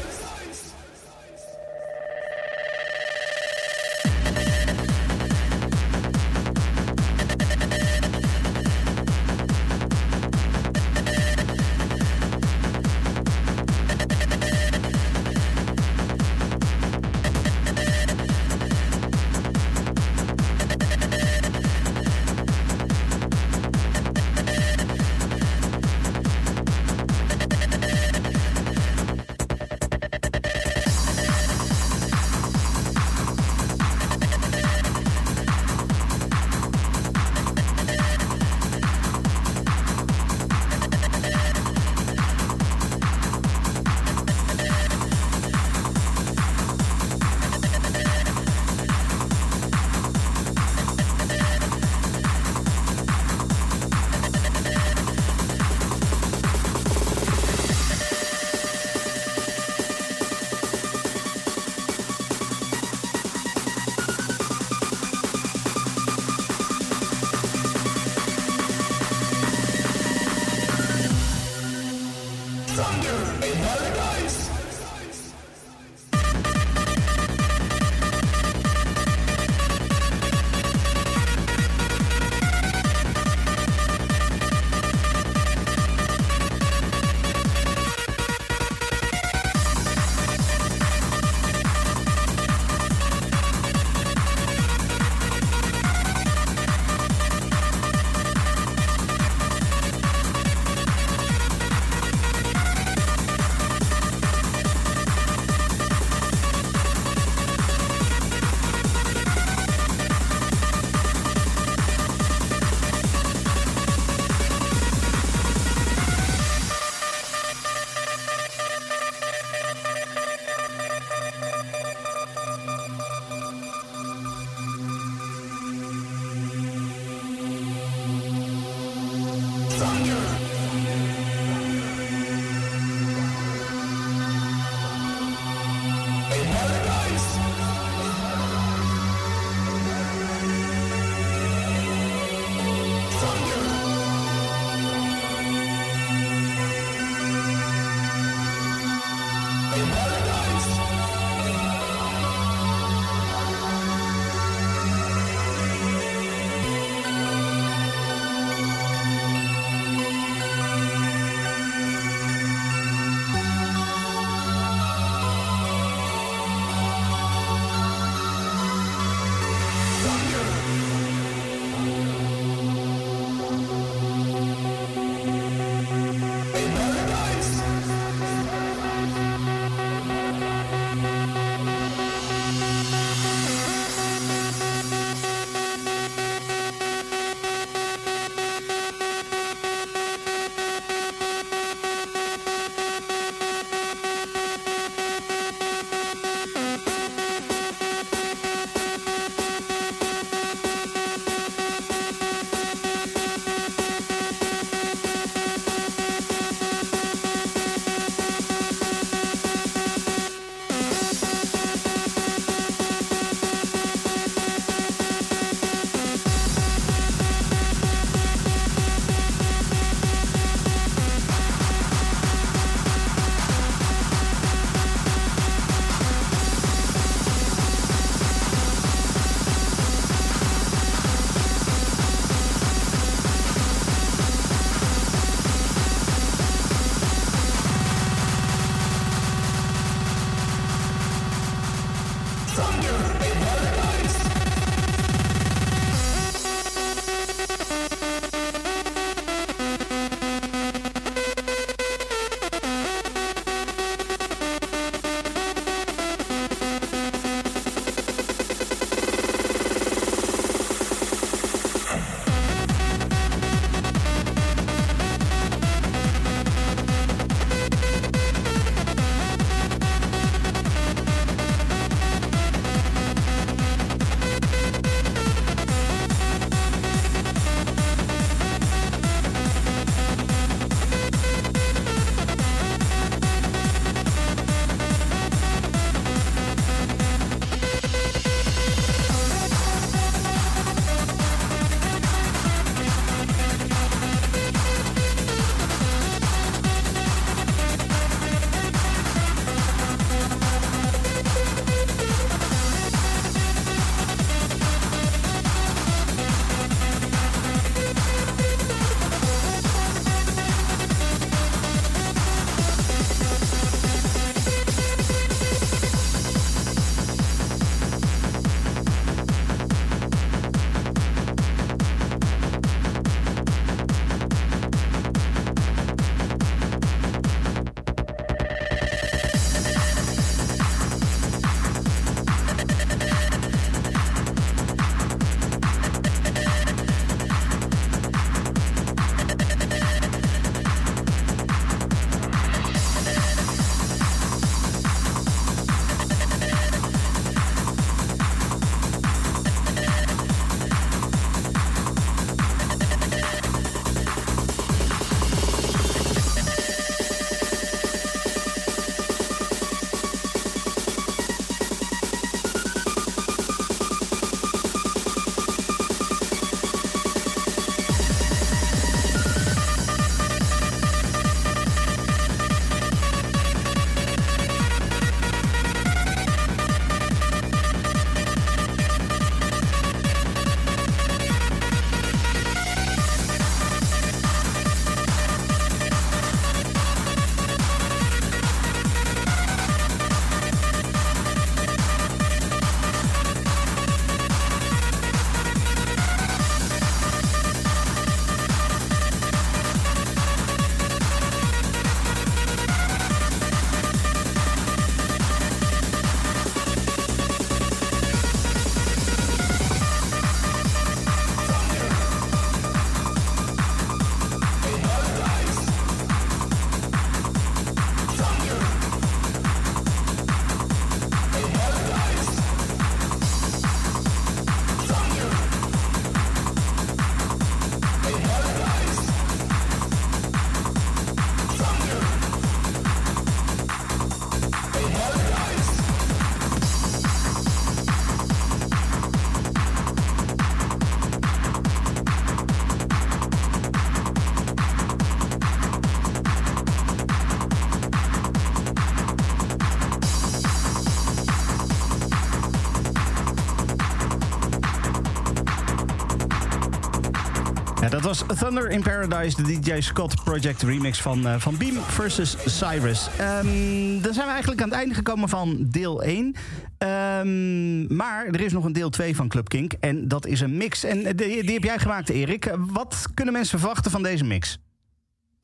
Dat 457.93 458.01
was 458.01 458.25
Thunder 458.39 458.71
in 458.71 458.83
Paradise, 458.83 459.43
de 459.43 459.61
DJ 459.61 459.81
Scott 459.81 460.25
Project 460.25 460.63
remix 460.63 461.03
van, 461.03 461.27
uh, 461.27 461.39
van 461.39 461.57
Beam 461.57 461.75
versus 461.75 462.59
Cyrus. 462.59 463.09
Um, 463.21 464.03
dan 464.03 464.15
zijn 464.15 464.27
we 464.27 464.33
eigenlijk 464.33 464.63
aan 464.63 464.69
het 464.69 464.79
einde 464.79 464.95
gekomen 464.95 465.29
van 465.29 465.67
deel 465.71 466.03
1. 466.03 466.25
Um, 466.25 467.97
maar 467.97 468.27
er 468.27 468.41
is 468.41 468.53
nog 468.53 468.65
een 468.65 468.73
deel 468.73 468.91
2 468.91 469.17
van 469.17 469.29
Club 469.29 469.49
Kink 469.49 469.73
en 469.73 470.09
dat 470.09 470.27
is 470.27 470.41
een 470.41 470.57
mix. 470.57 470.85
En 470.85 471.17
die, 471.17 471.43
die 471.43 471.53
heb 471.53 471.63
jij 471.63 471.79
gemaakt, 471.79 472.09
Erik. 472.09 472.57
Wat 472.59 473.07
kunnen 473.15 473.35
mensen 473.35 473.59
verwachten 473.59 473.91
van 473.91 474.03
deze 474.03 474.25
mix? 474.25 474.59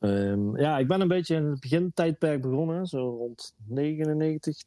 Um, 0.01 0.59
ja, 0.59 0.78
ik 0.78 0.88
ben 0.88 1.01
een 1.01 1.09
beetje 1.09 1.34
in 1.34 1.44
het 1.44 1.61
begintijdperk 1.61 2.42
begonnen, 2.42 2.86
zo 2.86 2.99
rond 2.99 3.55
99, 3.66 4.62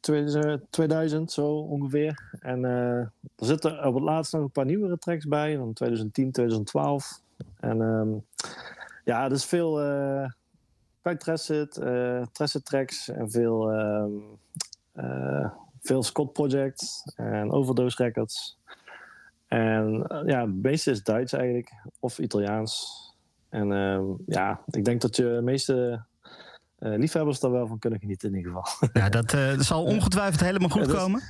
2000, 0.70 1.32
zo 1.32 1.46
ongeveer. 1.48 2.38
En 2.40 2.58
uh, 2.58 2.96
er 2.98 3.12
zitten 3.36 3.86
op 3.86 3.94
het 3.94 4.02
laatst 4.02 4.32
nog 4.32 4.42
een 4.42 4.50
paar 4.50 4.64
nieuwere 4.64 4.98
tracks 4.98 5.26
bij, 5.26 5.56
van 5.56 5.72
2010, 5.72 6.32
2012. 6.32 7.21
En 7.60 7.80
um, 7.80 8.24
ja, 9.04 9.28
dus 9.28 9.44
veel 9.44 9.84
uh, 9.84 10.30
bij 11.02 11.16
Tracid, 11.16 11.76
uh, 11.76 12.26
Tracid 12.32 12.64
tracks 12.64 13.08
en 13.08 13.30
veel, 13.30 13.72
um, 13.72 14.22
uh, 14.94 15.50
veel 15.80 16.02
Scott 16.02 16.32
Project 16.32 17.12
en 17.14 17.50
Overdose 17.50 18.02
Records. 18.02 18.58
En 19.46 20.06
ja, 20.26 20.40
het 20.40 20.62
meeste 20.62 20.90
is 20.90 21.02
Duits 21.02 21.32
eigenlijk, 21.32 21.72
of 22.00 22.18
Italiaans. 22.18 23.00
En 23.48 23.70
uh, 23.70 24.00
ja, 24.26 24.60
ik 24.66 24.84
denk 24.84 25.00
dat 25.00 25.16
je 25.16 25.22
de 25.22 25.42
meeste 25.42 26.04
uh, 26.78 26.98
liefhebbers 26.98 27.40
daar 27.40 27.50
wel 27.50 27.66
van 27.66 27.78
kunnen 27.78 28.00
genieten 28.00 28.28
in 28.28 28.36
ieder 28.36 28.52
geval. 28.52 28.88
Ja, 28.92 29.08
dat, 29.08 29.32
uh, 29.32 29.56
dat 29.56 29.64
zal 29.64 29.84
ongetwijfeld 29.84 30.40
helemaal 30.40 30.68
goed 30.68 30.86
ja, 30.86 30.92
komen. 30.92 31.22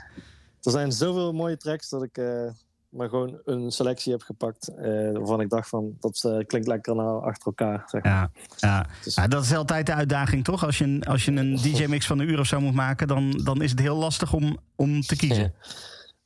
Er 0.62 0.70
zijn 0.70 0.92
zoveel 0.92 1.32
mooie 1.32 1.56
tracks 1.56 1.88
dat 1.88 2.02
ik 2.02 2.18
uh, 2.18 2.50
maar 2.92 3.08
gewoon 3.08 3.40
een 3.44 3.70
selectie 3.70 4.12
heb 4.12 4.22
gepakt. 4.22 4.72
waarvan 5.12 5.40
ik 5.40 5.48
dacht 5.48 5.68
van, 5.68 5.96
dat 6.00 6.44
klinkt 6.46 6.66
lekker 6.66 6.94
nou 6.94 7.24
achter 7.24 7.46
elkaar. 7.46 7.82
Zeg 7.86 8.02
maar. 8.02 8.12
ja, 8.12 8.30
ja. 8.56 8.86
Dus... 9.04 9.14
ja, 9.14 9.26
dat 9.26 9.44
is 9.44 9.54
altijd 9.54 9.86
de 9.86 9.94
uitdaging 9.94 10.44
toch? 10.44 10.64
Als 10.64 10.78
je 10.78 10.84
een, 10.84 11.02
als 11.04 11.24
je 11.24 11.30
een 11.30 11.56
DJ-mix 11.56 12.06
van 12.06 12.18
een 12.18 12.28
uur 12.28 12.38
of 12.38 12.46
zo 12.46 12.60
moet 12.60 12.74
maken... 12.74 13.08
dan, 13.08 13.40
dan 13.44 13.62
is 13.62 13.70
het 13.70 13.80
heel 13.80 13.96
lastig 13.96 14.32
om, 14.32 14.58
om 14.76 15.00
te 15.00 15.16
kiezen. 15.16 15.54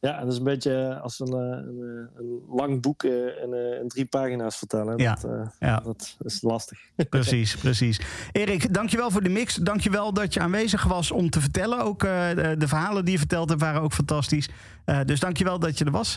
Ja, 0.06 0.20
dat 0.20 0.32
is 0.32 0.38
een 0.38 0.44
beetje 0.44 0.98
als 1.02 1.20
een, 1.20 1.32
een, 1.32 2.08
een 2.16 2.42
lang 2.48 2.80
boek 2.80 3.02
in, 3.02 3.54
in, 3.80 3.88
drie 3.88 4.04
pagina's 4.04 4.56
vertellen. 4.56 4.98
Ja, 4.98 5.14
dat, 5.14 5.30
uh, 5.30 5.46
ja. 5.58 5.80
dat 5.80 6.16
is 6.18 6.42
lastig. 6.42 6.78
Precies, 7.08 7.56
precies. 7.56 8.00
Erik, 8.32 8.74
dankjewel 8.74 9.10
voor 9.10 9.22
de 9.22 9.28
mix. 9.28 9.54
Dankjewel 9.54 10.12
dat 10.12 10.34
je 10.34 10.40
aanwezig 10.40 10.84
was 10.84 11.10
om 11.10 11.30
te 11.30 11.40
vertellen. 11.40 11.78
Ook 11.78 12.02
uh, 12.02 12.28
de, 12.28 12.54
de, 12.58 12.68
verhalen 12.68 13.04
die 13.04 13.12
je 13.12 13.18
verteld 13.18 13.48
hebt 13.48 13.60
waren 13.60 13.82
ook 13.82 13.92
fantastisch. 13.92 14.48
Uh, 14.86 15.00
dus 15.04 15.20
dankjewel 15.20 15.58
dat 15.58 15.78
je 15.78 15.84
er 15.84 15.90
was. 15.90 16.16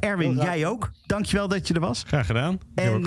Erwin, 0.00 0.36
jij 0.36 0.66
ook. 0.66 0.90
Dankjewel 1.06 1.48
dat 1.48 1.68
je 1.68 1.74
er 1.74 1.80
was. 1.80 2.04
Graag 2.06 2.26
gedaan. 2.26 2.58
En 2.74 3.02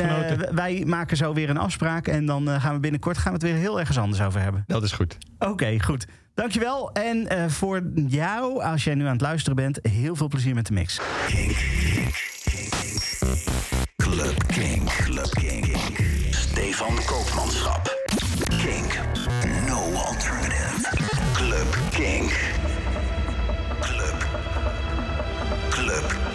wij 0.56 0.84
maken 0.86 1.18
zo 1.18 1.34
weer 1.34 1.50
een 1.50 1.58
afspraak. 1.58 2.08
En 2.08 2.26
dan 2.26 2.62
gaan 2.62 2.74
we 2.74 2.80
binnenkort 2.80 3.18
gaan 3.18 3.34
we 3.34 3.38
het 3.38 3.48
weer 3.48 3.62
heel 3.62 3.80
ergens 3.80 3.98
anders 3.98 4.22
over 4.22 4.42
hebben. 4.42 4.64
Dat 4.68 4.84
is 4.84 4.92
goed. 4.92 5.18
Oké, 5.40 5.52
okay, 5.52 5.80
goed. 5.80 6.06
Dankjewel. 6.34 6.92
En 6.92 7.28
uh, 7.32 7.46
voor 7.48 7.82
jou, 8.08 8.64
als 8.64 8.84
jij 8.84 8.96
nu 8.96 9.06
aan 9.06 9.12
het 9.12 9.22
luisteren 9.22 9.56
bent, 9.56 9.80
heel 9.82 10.16
veel 10.16 10.28
plezier 10.28 10.56
met 10.56 10.68
de 10.68 10.74
mix. 10.74 11.00
King, 11.28 11.58
King, 11.58 12.14
King, 12.44 12.70
Club 13.96 14.44
King, 14.48 14.84
Club 14.84 15.30
King. 15.30 15.78
Stefan 16.30 16.96
Koopmanschap. 17.06 17.96
King, 18.48 18.94
no 19.68 19.94
alternative. 19.94 20.96
Club 21.34 21.78
King. 21.92 22.34
Club. 23.80 24.28
Club. 25.70 26.27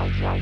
Bye. 0.00 0.40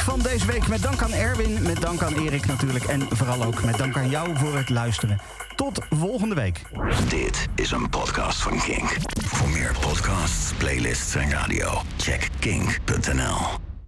Van 0.00 0.20
deze 0.20 0.46
week. 0.46 0.68
Met 0.68 0.82
dank 0.82 1.02
aan 1.02 1.12
Erwin, 1.12 1.62
met 1.62 1.80
dank 1.80 2.02
aan 2.02 2.14
Erik 2.14 2.46
natuurlijk. 2.46 2.84
En 2.84 3.02
vooral 3.10 3.44
ook 3.44 3.64
met 3.64 3.76
dank 3.76 3.96
aan 3.96 4.10
jou 4.10 4.36
voor 4.36 4.56
het 4.56 4.68
luisteren. 4.68 5.20
Tot 5.54 5.80
volgende 5.90 6.34
week. 6.34 6.62
Dit 7.08 7.46
is 7.54 7.70
een 7.70 7.90
podcast 7.90 8.42
van 8.42 8.58
Kink. 8.58 8.96
Voor 9.24 9.48
meer 9.48 9.74
podcasts, 9.80 10.52
playlists 10.52 11.14
en 11.14 11.30
radio, 11.30 11.82
check 11.96 12.28
kink.nl. 12.38 13.65